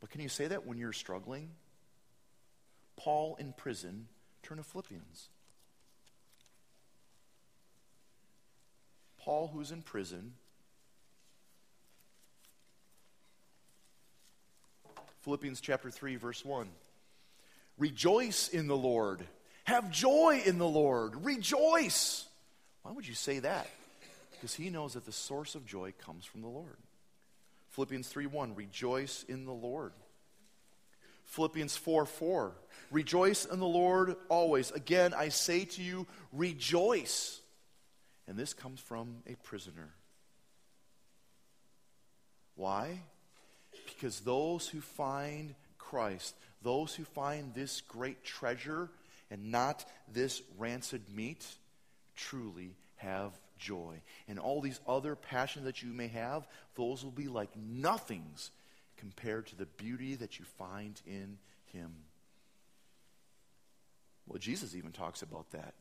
but 0.00 0.10
can 0.10 0.20
you 0.20 0.28
say 0.28 0.46
that 0.48 0.66
when 0.66 0.76
you're 0.76 0.92
struggling? 0.92 1.50
Paul 2.96 3.36
in 3.38 3.52
prison, 3.52 4.08
turn 4.42 4.58
to 4.58 4.64
Philippians. 4.64 5.28
Paul, 9.18 9.50
who's 9.54 9.70
in 9.70 9.80
prison, 9.80 10.34
Philippians 15.22 15.62
chapter 15.62 15.90
3, 15.90 16.16
verse 16.16 16.44
1. 16.44 16.68
Rejoice 17.78 18.48
in 18.48 18.66
the 18.66 18.76
Lord. 18.76 19.26
Have 19.64 19.90
joy 19.90 20.42
in 20.44 20.58
the 20.58 20.68
Lord. 20.68 21.24
Rejoice. 21.24 22.26
Why 22.82 22.92
would 22.92 23.06
you 23.06 23.14
say 23.14 23.40
that? 23.40 23.68
Because 24.32 24.54
he 24.54 24.70
knows 24.70 24.94
that 24.94 25.06
the 25.06 25.12
source 25.12 25.54
of 25.54 25.66
joy 25.66 25.94
comes 26.04 26.24
from 26.24 26.42
the 26.42 26.48
Lord. 26.48 26.76
Philippians 27.70 28.06
3 28.08 28.26
1, 28.26 28.54
rejoice 28.54 29.24
in 29.28 29.46
the 29.46 29.52
Lord. 29.52 29.92
Philippians 31.24 31.76
4 31.76 32.06
4, 32.06 32.52
rejoice 32.90 33.46
in 33.46 33.58
the 33.58 33.66
Lord 33.66 34.16
always. 34.28 34.70
Again, 34.70 35.14
I 35.14 35.30
say 35.30 35.64
to 35.64 35.82
you, 35.82 36.06
rejoice. 36.32 37.40
And 38.28 38.38
this 38.38 38.54
comes 38.54 38.80
from 38.80 39.16
a 39.26 39.34
prisoner. 39.36 39.90
Why? 42.54 43.00
Because 43.86 44.20
those 44.20 44.68
who 44.68 44.80
find 44.80 45.54
Christ, 45.78 46.34
those 46.64 46.94
who 46.94 47.04
find 47.04 47.54
this 47.54 47.82
great 47.82 48.24
treasure 48.24 48.88
and 49.30 49.52
not 49.52 49.84
this 50.12 50.42
rancid 50.58 51.02
meat, 51.14 51.46
truly 52.16 52.74
have 52.96 53.32
joy. 53.58 54.00
And 54.26 54.38
all 54.38 54.60
these 54.60 54.80
other 54.88 55.14
passions 55.14 55.66
that 55.66 55.82
you 55.82 55.92
may 55.92 56.08
have, 56.08 56.46
those 56.74 57.04
will 57.04 57.12
be 57.12 57.28
like 57.28 57.50
nothings 57.56 58.50
compared 58.96 59.46
to 59.48 59.56
the 59.56 59.66
beauty 59.66 60.16
that 60.16 60.38
you 60.38 60.44
find 60.58 61.00
in 61.06 61.38
Him. 61.72 61.92
Well, 64.26 64.38
Jesus 64.38 64.74
even 64.74 64.92
talks 64.92 65.22
about 65.22 65.50
that. 65.52 65.74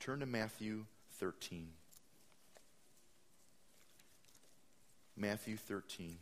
Turn 0.00 0.20
to 0.20 0.26
Matthew 0.26 0.86
13. 1.18 1.68
Matthew 5.16 5.56
13. 5.56 6.16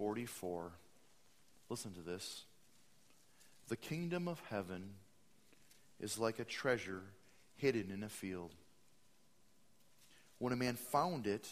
Forty-four. 0.00 0.72
Listen 1.68 1.92
to 1.92 2.00
this. 2.00 2.44
The 3.68 3.76
kingdom 3.76 4.28
of 4.28 4.40
heaven 4.48 4.94
is 6.00 6.18
like 6.18 6.38
a 6.38 6.44
treasure 6.44 7.02
hidden 7.56 7.90
in 7.90 8.02
a 8.02 8.08
field. 8.08 8.54
When 10.38 10.54
a 10.54 10.56
man 10.56 10.76
found 10.76 11.26
it, 11.26 11.46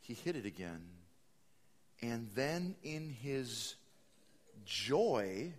he 0.00 0.14
hid 0.14 0.34
it 0.34 0.46
again. 0.46 0.82
And 2.02 2.28
then 2.34 2.74
in 2.82 3.08
his 3.08 3.76
joy, 4.66 5.52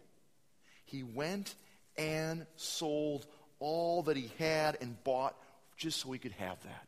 he 0.83 1.01
went 1.01 1.55
and 1.97 2.45
sold 2.57 3.25
all 3.61 4.03
that 4.03 4.17
he 4.17 4.29
had 4.37 4.79
and 4.81 5.01
bought 5.05 5.37
just 5.77 6.01
so 6.01 6.11
he 6.11 6.19
could 6.19 6.33
have 6.33 6.61
that. 6.63 6.87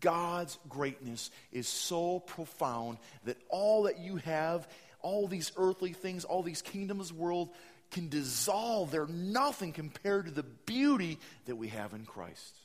God's 0.00 0.58
greatness 0.68 1.30
is 1.52 1.68
so 1.68 2.20
profound 2.20 2.98
that 3.24 3.36
all 3.48 3.84
that 3.84 3.98
you 3.98 4.16
have, 4.16 4.68
all 5.00 5.26
these 5.26 5.52
earthly 5.56 5.92
things, 5.92 6.24
all 6.24 6.42
these 6.42 6.62
kingdoms 6.62 7.12
world 7.12 7.50
can 7.90 8.08
dissolve. 8.08 8.90
They're 8.90 9.06
nothing 9.06 9.72
compared 9.72 10.26
to 10.26 10.30
the 10.30 10.42
beauty 10.42 11.18
that 11.46 11.56
we 11.56 11.68
have 11.68 11.92
in 11.94 12.04
Christ. 12.04 12.56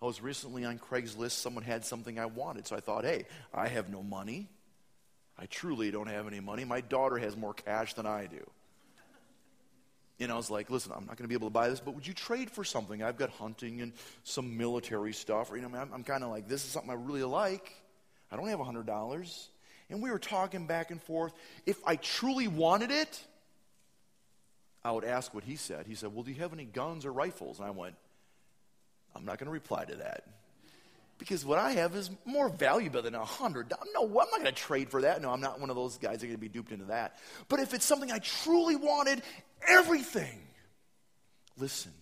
I 0.00 0.06
was 0.06 0.20
recently 0.20 0.64
on 0.64 0.78
Craigslist. 0.78 1.32
Someone 1.32 1.64
had 1.64 1.84
something 1.84 2.18
I 2.18 2.26
wanted. 2.26 2.66
So 2.66 2.76
I 2.76 2.80
thought, 2.80 3.04
hey, 3.04 3.24
I 3.52 3.68
have 3.68 3.88
no 3.88 4.02
money. 4.02 4.48
I 5.38 5.46
truly 5.46 5.90
don't 5.90 6.08
have 6.08 6.26
any 6.26 6.40
money. 6.40 6.64
My 6.64 6.80
daughter 6.80 7.18
has 7.18 7.36
more 7.36 7.54
cash 7.54 7.94
than 7.94 8.06
I 8.06 8.26
do. 8.26 8.44
And 10.20 10.30
I 10.30 10.36
was 10.36 10.50
like, 10.50 10.70
listen, 10.70 10.92
I'm 10.94 11.06
not 11.06 11.16
going 11.16 11.24
to 11.24 11.28
be 11.28 11.34
able 11.34 11.48
to 11.48 11.52
buy 11.52 11.68
this, 11.68 11.80
but 11.80 11.94
would 11.94 12.06
you 12.06 12.14
trade 12.14 12.50
for 12.50 12.62
something? 12.62 13.02
I've 13.02 13.16
got 13.16 13.30
hunting 13.30 13.80
and 13.80 13.92
some 14.22 14.56
military 14.56 15.12
stuff. 15.12 15.50
Or, 15.50 15.56
you 15.56 15.62
know, 15.62 15.76
I'm, 15.76 15.92
I'm 15.92 16.04
kind 16.04 16.22
of 16.22 16.30
like, 16.30 16.48
this 16.48 16.64
is 16.64 16.70
something 16.70 16.90
I 16.90 16.94
really 16.94 17.24
like. 17.24 17.72
I 18.30 18.36
don't 18.36 18.46
have 18.48 18.60
$100. 18.60 19.48
And 19.90 20.02
we 20.02 20.10
were 20.10 20.18
talking 20.18 20.66
back 20.66 20.90
and 20.90 21.02
forth. 21.02 21.32
If 21.66 21.78
I 21.84 21.96
truly 21.96 22.46
wanted 22.46 22.90
it, 22.92 23.20
I 24.84 24.92
would 24.92 25.04
ask 25.04 25.34
what 25.34 25.44
he 25.44 25.56
said. 25.56 25.86
He 25.86 25.94
said, 25.94 26.14
well, 26.14 26.22
do 26.22 26.30
you 26.30 26.40
have 26.40 26.52
any 26.52 26.64
guns 26.64 27.04
or 27.04 27.12
rifles? 27.12 27.58
And 27.58 27.66
I 27.66 27.70
went, 27.70 27.94
I'm 29.16 29.24
not 29.24 29.38
going 29.38 29.46
to 29.46 29.52
reply 29.52 29.84
to 29.84 29.96
that. 29.96 30.24
Because 31.18 31.44
what 31.44 31.58
I 31.58 31.72
have 31.72 31.94
is 31.94 32.10
more 32.24 32.48
valuable 32.48 33.02
than 33.02 33.14
a 33.14 33.24
hundred. 33.24 33.72
No, 33.94 34.02
I'm 34.04 34.12
not 34.12 34.30
going 34.30 34.44
to 34.44 34.52
trade 34.52 34.90
for 34.90 35.02
that. 35.02 35.22
No, 35.22 35.30
I'm 35.30 35.40
not 35.40 35.60
one 35.60 35.70
of 35.70 35.76
those 35.76 35.96
guys 35.96 36.18
that 36.18 36.24
are 36.24 36.28
going 36.28 36.36
to 36.36 36.40
be 36.40 36.48
duped 36.48 36.72
into 36.72 36.86
that. 36.86 37.18
But 37.48 37.60
if 37.60 37.72
it's 37.72 37.84
something 37.84 38.10
I 38.10 38.18
truly 38.18 38.76
wanted, 38.76 39.22
everything, 39.66 40.40
listen, 41.56 41.92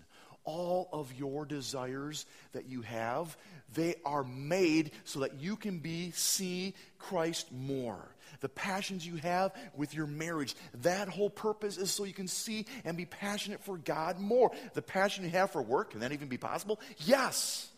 all 0.44 0.88
of 0.92 1.12
your 1.14 1.44
desires 1.44 2.26
that 2.52 2.66
you 2.66 2.82
have, 2.82 3.36
they 3.74 3.96
are 4.04 4.24
made 4.24 4.92
so 5.04 5.20
that 5.20 5.40
you 5.40 5.56
can 5.56 5.78
be 5.78 6.10
see 6.12 6.74
Christ 6.98 7.52
more. 7.52 8.14
The 8.40 8.48
passions 8.48 9.06
you 9.06 9.16
have 9.16 9.52
with 9.76 9.94
your 9.94 10.06
marriage, 10.06 10.56
that 10.82 11.08
whole 11.08 11.30
purpose 11.30 11.76
is 11.76 11.92
so 11.92 12.04
you 12.04 12.14
can 12.14 12.28
see 12.28 12.66
and 12.84 12.96
be 12.96 13.04
passionate 13.04 13.62
for 13.62 13.76
God 13.76 14.18
more. 14.18 14.50
The 14.72 14.82
passion 14.82 15.24
you 15.24 15.30
have 15.30 15.52
for 15.52 15.62
work, 15.62 15.90
can 15.90 16.00
that 16.00 16.12
even 16.12 16.28
be 16.28 16.38
possible? 16.38 16.80
Yes 16.98 17.68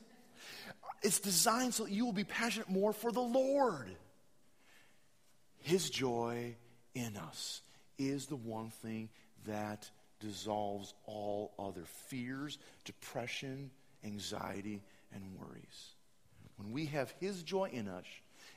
It's 1.05 1.21
designed 1.21 1.75
so 1.75 1.85
that 1.85 1.93
you 1.93 2.07
will 2.07 2.15
be 2.15 2.25
passionate 2.25 2.71
more 2.71 2.95
for 2.95 3.13
the 3.13 3.21
Lord. 3.21 3.95
His 5.61 5.91
joy 5.91 6.57
in 6.95 7.17
us 7.17 7.61
is 7.99 8.27
the 8.27 8.37
one 8.37 8.71
thing 8.71 9.11
that 9.47 9.89
dissolves 10.21 10.95
all 11.05 11.53
other 11.59 11.85
fears, 12.09 12.59
depression, 12.85 13.71
anxiety, 14.03 14.83
and 15.13 15.23
worries. 15.39 15.95
When 16.57 16.73
we 16.73 16.87
have 16.87 17.13
His 17.21 17.43
joy 17.43 17.69
in 17.71 17.87
us, 17.87 18.07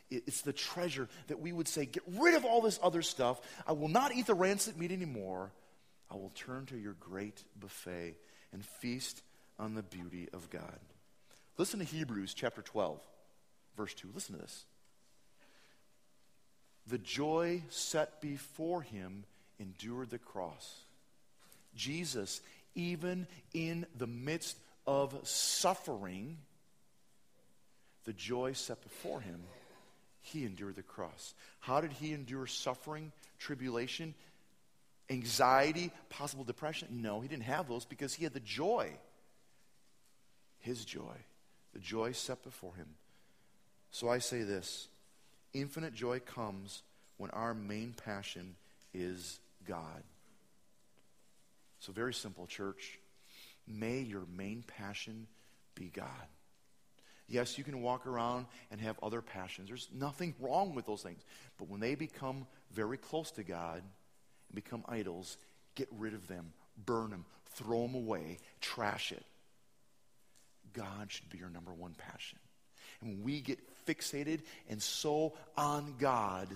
it's 0.10 0.42
the 0.42 0.54
treasure 0.54 1.10
that 1.28 1.42
we 1.42 1.52
would 1.52 1.68
say, 1.68 1.86
get 1.86 2.04
rid 2.08 2.36
of 2.36 2.46
all 2.46 2.62
this 2.62 2.80
other 2.82 3.02
stuff. 3.02 3.42
I 3.68 3.74
will 3.74 3.90
not 3.90 4.16
eat 4.16 4.26
the 4.26 4.34
rancid 4.34 4.78
meat 4.78 4.94
anymore. 4.94 5.52
I 6.10 6.16
will 6.16 6.32
turn 6.34 6.66
to 6.68 6.78
your 6.78 6.94
great 6.94 7.44
buffet 7.60 8.16
and 8.54 8.64
feast 8.80 9.22
on 9.60 9.76
the 9.76 9.84
beauty 9.84 10.30
of 10.32 10.50
God. 10.50 10.80
Listen 11.58 11.80
to 11.80 11.86
Hebrews 11.86 12.34
chapter 12.34 12.62
12, 12.62 13.00
verse 13.76 13.94
2. 13.96 14.10
Listen 14.14 14.36
to 14.36 14.42
this. 14.42 14.66
The 16.88 17.00
joy 17.00 17.64
set 17.70 18.22
before 18.22 18.82
him 18.82 19.26
endured 19.60 20.10
the 20.12 20.20
cross. 20.20 20.82
Jesus, 21.76 22.42
even 22.76 23.28
in 23.54 23.86
the 23.98 24.08
midst 24.08 24.58
of 24.86 25.18
suffering, 25.24 26.38
the 28.06 28.14
joy 28.14 28.54
set 28.54 28.82
before 28.84 29.20
him, 29.20 29.42
he 30.22 30.46
endured 30.46 30.76
the 30.76 30.84
cross. 30.84 31.34
How 31.60 31.82
did 31.82 31.92
he 31.92 32.14
endure 32.14 32.48
suffering, 32.48 33.12
tribulation, 33.40 34.14
anxiety, 35.10 35.92
possible 36.10 36.44
depression? 36.44 37.02
No, 37.02 37.20
he 37.20 37.28
didn't 37.28 37.44
have 37.44 37.68
those 37.68 37.86
because 37.86 38.14
he 38.14 38.24
had 38.24 38.34
the 38.34 38.40
joy. 38.40 38.92
His 40.60 40.86
joy. 40.86 41.16
The 41.78 41.84
joy 41.84 42.12
set 42.14 42.44
before 42.44 42.74
him. 42.74 42.88
So 43.92 44.10
I 44.10 44.18
say 44.18 44.42
this 44.42 44.88
infinite 45.54 45.94
joy 45.94 46.20
comes 46.20 46.82
when 47.18 47.30
our 47.30 47.54
main 47.54 47.94
passion 47.94 48.56
is 48.96 49.40
God. 49.68 50.02
So, 51.80 51.92
very 51.92 52.16
simple, 52.16 52.48
church. 52.48 52.98
May 53.68 54.00
your 54.00 54.24
main 54.36 54.64
passion 54.66 55.28
be 55.76 55.92
God. 55.94 56.08
Yes, 57.30 57.60
you 57.60 57.64
can 57.64 57.84
walk 57.84 58.08
around 58.08 58.48
and 58.72 58.82
have 58.82 58.98
other 59.04 59.22
passions. 59.22 59.68
There's 59.68 59.88
nothing 59.94 60.34
wrong 60.40 60.74
with 60.74 60.88
those 60.88 61.04
things. 61.04 61.22
But 61.60 61.70
when 61.70 61.80
they 61.80 61.94
become 61.94 62.48
very 62.72 62.98
close 62.98 63.30
to 63.32 63.44
God 63.44 63.84
and 63.84 64.56
become 64.56 64.84
idols, 64.90 65.38
get 65.76 65.90
rid 65.92 66.16
of 66.16 66.28
them, 66.28 66.54
burn 66.88 67.12
them, 67.12 67.26
throw 67.52 67.84
them 67.84 67.94
away, 67.94 68.40
trash 68.62 69.12
it. 69.12 69.24
God 70.74 71.12
should 71.12 71.30
be 71.30 71.38
your 71.38 71.50
number 71.50 71.74
one 71.74 71.94
passion. 71.98 72.40
And 73.02 73.12
when 73.12 73.24
we 73.24 73.42
get 73.42 73.60
fixated 73.86 74.42
and 74.70 74.82
so 74.82 75.34
on 75.56 75.96
God, 76.00 76.48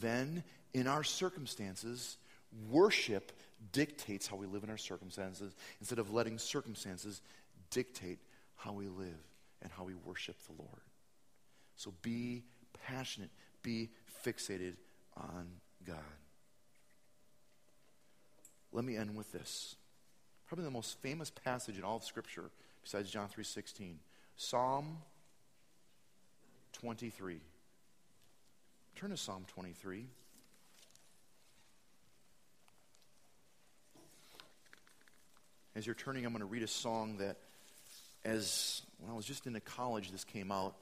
then 0.00 0.42
in 0.74 0.86
our 0.86 1.04
circumstances, 1.04 2.16
worship 2.70 3.32
dictates 3.72 4.26
how 4.26 4.36
we 4.36 4.46
live 4.46 4.64
in 4.64 4.70
our 4.70 4.78
circumstances 4.78 5.54
instead 5.80 5.98
of 5.98 6.12
letting 6.12 6.38
circumstances 6.38 7.20
dictate 7.70 8.18
how 8.56 8.72
we 8.72 8.88
live 8.88 9.26
and 9.62 9.70
how 9.72 9.84
we 9.84 9.94
worship 9.94 10.36
the 10.46 10.52
Lord. 10.58 10.80
So 11.76 11.92
be 12.02 12.42
passionate, 12.86 13.30
be 13.62 13.90
fixated 14.24 14.74
on 15.16 15.48
God. 15.86 15.96
Let 18.72 18.84
me 18.84 18.96
end 18.96 19.14
with 19.16 19.30
this. 19.32 19.76
Probably 20.52 20.66
the 20.66 20.70
most 20.70 20.98
famous 20.98 21.30
passage 21.30 21.78
in 21.78 21.82
all 21.82 21.96
of 21.96 22.04
Scripture 22.04 22.50
besides 22.84 23.10
John 23.10 23.26
3:16. 23.26 23.98
Psalm 24.36 24.98
23. 26.74 27.40
Turn 28.94 29.08
to 29.08 29.16
Psalm 29.16 29.46
23. 29.48 30.10
As 35.74 35.86
you're 35.86 35.94
turning, 35.94 36.26
I'm 36.26 36.32
going 36.32 36.40
to 36.40 36.46
read 36.46 36.62
a 36.62 36.68
song 36.68 37.16
that, 37.16 37.38
as 38.22 38.82
when 38.98 39.10
I 39.10 39.14
was 39.14 39.24
just 39.24 39.46
into 39.46 39.60
college, 39.60 40.10
this 40.10 40.24
came 40.24 40.52
out. 40.52 40.76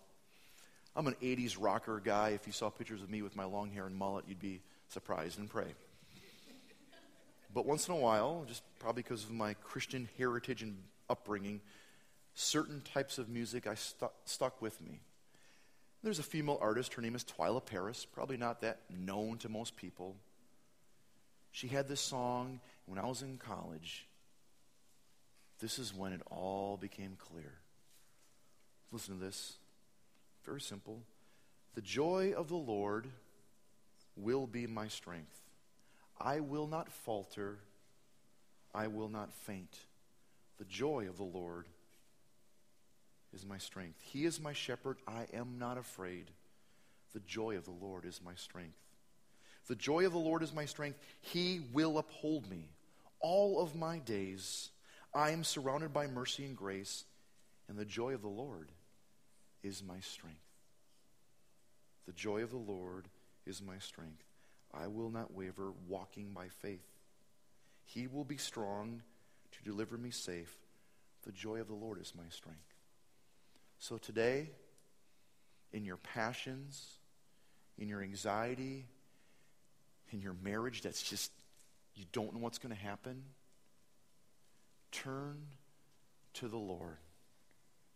I'm 0.96 1.06
an 1.06 1.14
80s 1.22 1.56
rocker 1.60 2.00
guy. 2.00 2.30
If 2.30 2.48
you 2.48 2.52
saw 2.52 2.70
pictures 2.70 3.02
of 3.02 3.08
me 3.08 3.22
with 3.22 3.36
my 3.36 3.44
long 3.44 3.70
hair 3.70 3.86
and 3.86 3.94
mullet, 3.94 4.24
you'd 4.26 4.40
be 4.40 4.62
surprised 4.88 5.38
and 5.38 5.48
pray. 5.48 5.76
But 7.52 7.66
once 7.66 7.88
in 7.88 7.94
a 7.94 7.98
while, 7.98 8.44
just 8.46 8.62
probably 8.78 9.02
because 9.02 9.24
of 9.24 9.32
my 9.32 9.54
Christian 9.54 10.08
heritage 10.16 10.62
and 10.62 10.76
upbringing, 11.08 11.60
certain 12.34 12.80
types 12.80 13.18
of 13.18 13.28
music 13.28 13.66
I 13.66 13.74
stu- 13.74 14.10
stuck 14.24 14.62
with 14.62 14.80
me. 14.80 15.00
There's 16.02 16.18
a 16.18 16.24
female 16.24 16.58
artist, 16.60 16.94
her 16.94 17.02
name 17.02 17.14
is 17.14 17.24
Twila 17.24 17.64
Paris, 17.64 18.06
probably 18.06 18.36
not 18.36 18.62
that 18.62 18.80
known 18.88 19.38
to 19.38 19.48
most 19.48 19.76
people. 19.76 20.16
She 21.52 21.66
had 21.66 21.88
this 21.88 22.00
song 22.00 22.60
when 22.86 22.98
I 22.98 23.06
was 23.06 23.22
in 23.22 23.36
college. 23.36 24.06
This 25.58 25.78
is 25.78 25.94
when 25.94 26.12
it 26.12 26.22
all 26.30 26.76
became 26.76 27.16
clear. 27.18 27.52
Listen 28.92 29.18
to 29.18 29.24
this. 29.24 29.54
Very 30.44 30.60
simple. 30.60 31.00
The 31.74 31.82
joy 31.82 32.32
of 32.36 32.48
the 32.48 32.56
Lord 32.56 33.08
will 34.16 34.46
be 34.46 34.66
my 34.66 34.88
strength. 34.88 35.39
I 36.20 36.40
will 36.40 36.66
not 36.66 36.92
falter. 36.92 37.58
I 38.74 38.88
will 38.88 39.08
not 39.08 39.32
faint. 39.32 39.76
The 40.58 40.64
joy 40.66 41.08
of 41.08 41.16
the 41.16 41.24
Lord 41.24 41.66
is 43.34 43.46
my 43.46 43.58
strength. 43.58 43.98
He 44.02 44.24
is 44.24 44.40
my 44.40 44.52
shepherd. 44.52 44.98
I 45.08 45.26
am 45.32 45.58
not 45.58 45.78
afraid. 45.78 46.30
The 47.14 47.20
joy 47.20 47.56
of 47.56 47.64
the 47.64 47.70
Lord 47.70 48.04
is 48.04 48.20
my 48.24 48.34
strength. 48.34 48.76
The 49.66 49.74
joy 49.74 50.04
of 50.06 50.12
the 50.12 50.18
Lord 50.18 50.42
is 50.42 50.52
my 50.52 50.64
strength. 50.64 50.98
He 51.20 51.60
will 51.72 51.98
uphold 51.98 52.50
me 52.50 52.68
all 53.20 53.60
of 53.60 53.74
my 53.74 53.98
days. 53.98 54.70
I 55.14 55.30
am 55.30 55.44
surrounded 55.44 55.92
by 55.92 56.06
mercy 56.06 56.44
and 56.44 56.56
grace, 56.56 57.04
and 57.68 57.78
the 57.78 57.84
joy 57.84 58.14
of 58.14 58.22
the 58.22 58.28
Lord 58.28 58.68
is 59.62 59.82
my 59.82 60.00
strength. 60.00 60.38
The 62.06 62.12
joy 62.12 62.42
of 62.42 62.50
the 62.50 62.56
Lord 62.56 63.06
is 63.46 63.62
my 63.62 63.78
strength. 63.78 64.24
I 64.72 64.86
will 64.86 65.10
not 65.10 65.34
waver, 65.34 65.72
walking 65.88 66.32
by 66.32 66.48
faith. 66.48 66.86
He 67.84 68.06
will 68.06 68.24
be 68.24 68.36
strong 68.36 69.02
to 69.52 69.62
deliver 69.62 69.98
me 69.98 70.10
safe. 70.10 70.54
The 71.24 71.32
joy 71.32 71.60
of 71.60 71.68
the 71.68 71.74
Lord 71.74 72.00
is 72.00 72.12
my 72.16 72.28
strength. 72.30 72.60
So 73.78 73.98
today, 73.98 74.50
in 75.72 75.84
your 75.84 75.96
passions, 75.96 76.98
in 77.78 77.88
your 77.88 78.02
anxiety, 78.02 78.86
in 80.12 80.20
your 80.20 80.36
marriage 80.42 80.82
that's 80.82 81.02
just, 81.02 81.32
you 81.94 82.04
don't 82.12 82.34
know 82.34 82.40
what's 82.40 82.58
going 82.58 82.74
to 82.74 82.80
happen, 82.80 83.22
turn 84.92 85.38
to 86.34 86.48
the 86.48 86.58
Lord. 86.58 86.98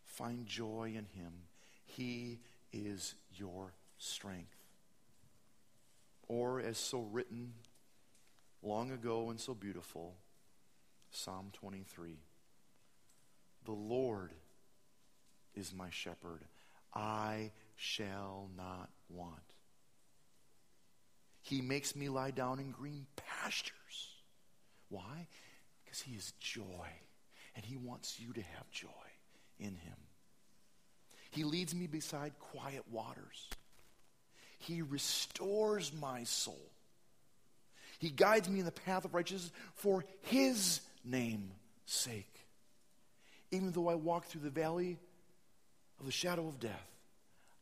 Find 0.04 0.46
joy 0.46 0.92
in 0.96 1.06
Him. 1.20 1.32
He 1.84 2.40
is 2.72 3.14
your 3.34 3.72
strength. 3.98 4.63
Or, 6.28 6.60
as 6.60 6.78
so 6.78 7.00
written 7.00 7.52
long 8.62 8.90
ago 8.90 9.30
and 9.30 9.38
so 9.38 9.54
beautiful, 9.54 10.14
Psalm 11.10 11.50
23 11.52 12.16
The 13.64 13.72
Lord 13.72 14.32
is 15.54 15.72
my 15.72 15.90
shepherd. 15.90 16.44
I 16.94 17.52
shall 17.76 18.48
not 18.56 18.90
want. 19.08 19.54
He 21.42 21.60
makes 21.60 21.94
me 21.94 22.08
lie 22.08 22.30
down 22.30 22.58
in 22.58 22.70
green 22.70 23.06
pastures. 23.16 23.74
Why? 24.88 25.26
Because 25.84 26.00
he 26.00 26.14
is 26.14 26.32
joy, 26.40 26.88
and 27.54 27.64
he 27.64 27.76
wants 27.76 28.18
you 28.18 28.32
to 28.32 28.40
have 28.40 28.70
joy 28.70 28.88
in 29.58 29.74
him. 29.74 29.96
He 31.30 31.44
leads 31.44 31.74
me 31.74 31.86
beside 31.86 32.38
quiet 32.38 32.84
waters. 32.90 33.48
He 34.66 34.82
restores 34.82 35.92
my 35.92 36.24
soul. 36.24 36.70
He 37.98 38.10
guides 38.10 38.48
me 38.48 38.60
in 38.60 38.64
the 38.64 38.72
path 38.72 39.04
of 39.04 39.14
righteousness 39.14 39.52
for 39.74 40.04
his 40.22 40.80
name's 41.04 41.52
sake. 41.86 42.40
Even 43.50 43.72
though 43.72 43.88
I 43.88 43.94
walk 43.94 44.26
through 44.26 44.40
the 44.40 44.50
valley 44.50 44.98
of 46.00 46.06
the 46.06 46.12
shadow 46.12 46.48
of 46.48 46.58
death, 46.58 46.90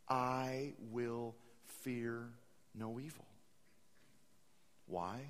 I 0.08 0.72
will 0.90 1.34
fear 1.82 2.28
no 2.74 2.98
evil. 3.00 3.26
Why? 4.86 5.20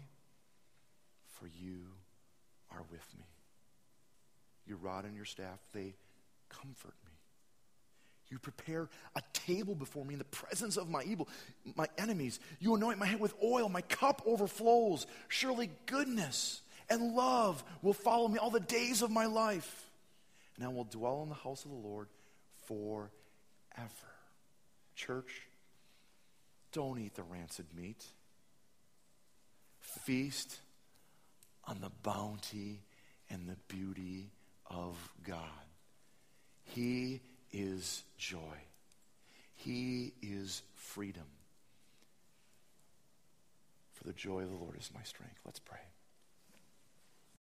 For 1.38 1.46
you 1.46 1.86
are 2.70 2.82
with 2.90 3.06
me. 3.18 3.24
Your 4.66 4.76
rod 4.76 5.04
and 5.04 5.16
your 5.16 5.24
staff, 5.24 5.58
they 5.72 5.94
comfort. 6.48 6.91
You 8.32 8.38
prepare 8.38 8.88
a 9.14 9.20
table 9.34 9.74
before 9.74 10.06
me 10.06 10.14
in 10.14 10.18
the 10.18 10.24
presence 10.24 10.78
of 10.78 10.88
my 10.88 11.02
evil, 11.02 11.28
my 11.76 11.86
enemies. 11.98 12.40
You 12.60 12.74
anoint 12.74 12.98
my 12.98 13.04
head 13.04 13.20
with 13.20 13.34
oil, 13.44 13.68
my 13.68 13.82
cup 13.82 14.22
overflows. 14.24 15.06
Surely 15.28 15.68
goodness 15.84 16.62
and 16.88 17.14
love 17.14 17.62
will 17.82 17.92
follow 17.92 18.28
me 18.28 18.38
all 18.38 18.48
the 18.48 18.58
days 18.58 19.02
of 19.02 19.10
my 19.10 19.26
life. 19.26 19.90
And 20.56 20.64
I 20.64 20.68
will 20.68 20.84
dwell 20.84 21.22
in 21.24 21.28
the 21.28 21.34
house 21.34 21.66
of 21.66 21.72
the 21.72 21.76
Lord 21.76 22.08
forever. 22.64 23.10
Church, 24.96 25.42
don't 26.72 26.98
eat 26.98 27.14
the 27.14 27.24
rancid 27.24 27.66
meat. 27.76 28.02
Feast 29.80 30.58
on 31.66 31.82
the 31.82 31.92
bounty 32.02 32.80
and 33.28 33.46
the 33.46 33.58
beauty 33.68 34.30
of 34.70 34.96
God. 35.22 35.44
He 36.64 37.20
is 37.52 38.02
joy. 38.16 38.38
He 39.54 40.12
is 40.22 40.62
freedom. 40.74 41.26
For 43.92 44.04
the 44.04 44.12
joy 44.12 44.42
of 44.42 44.50
the 44.50 44.56
Lord 44.56 44.76
is 44.78 44.90
my 44.94 45.02
strength. 45.02 45.38
Let's 45.44 45.60
pray. 45.60 45.78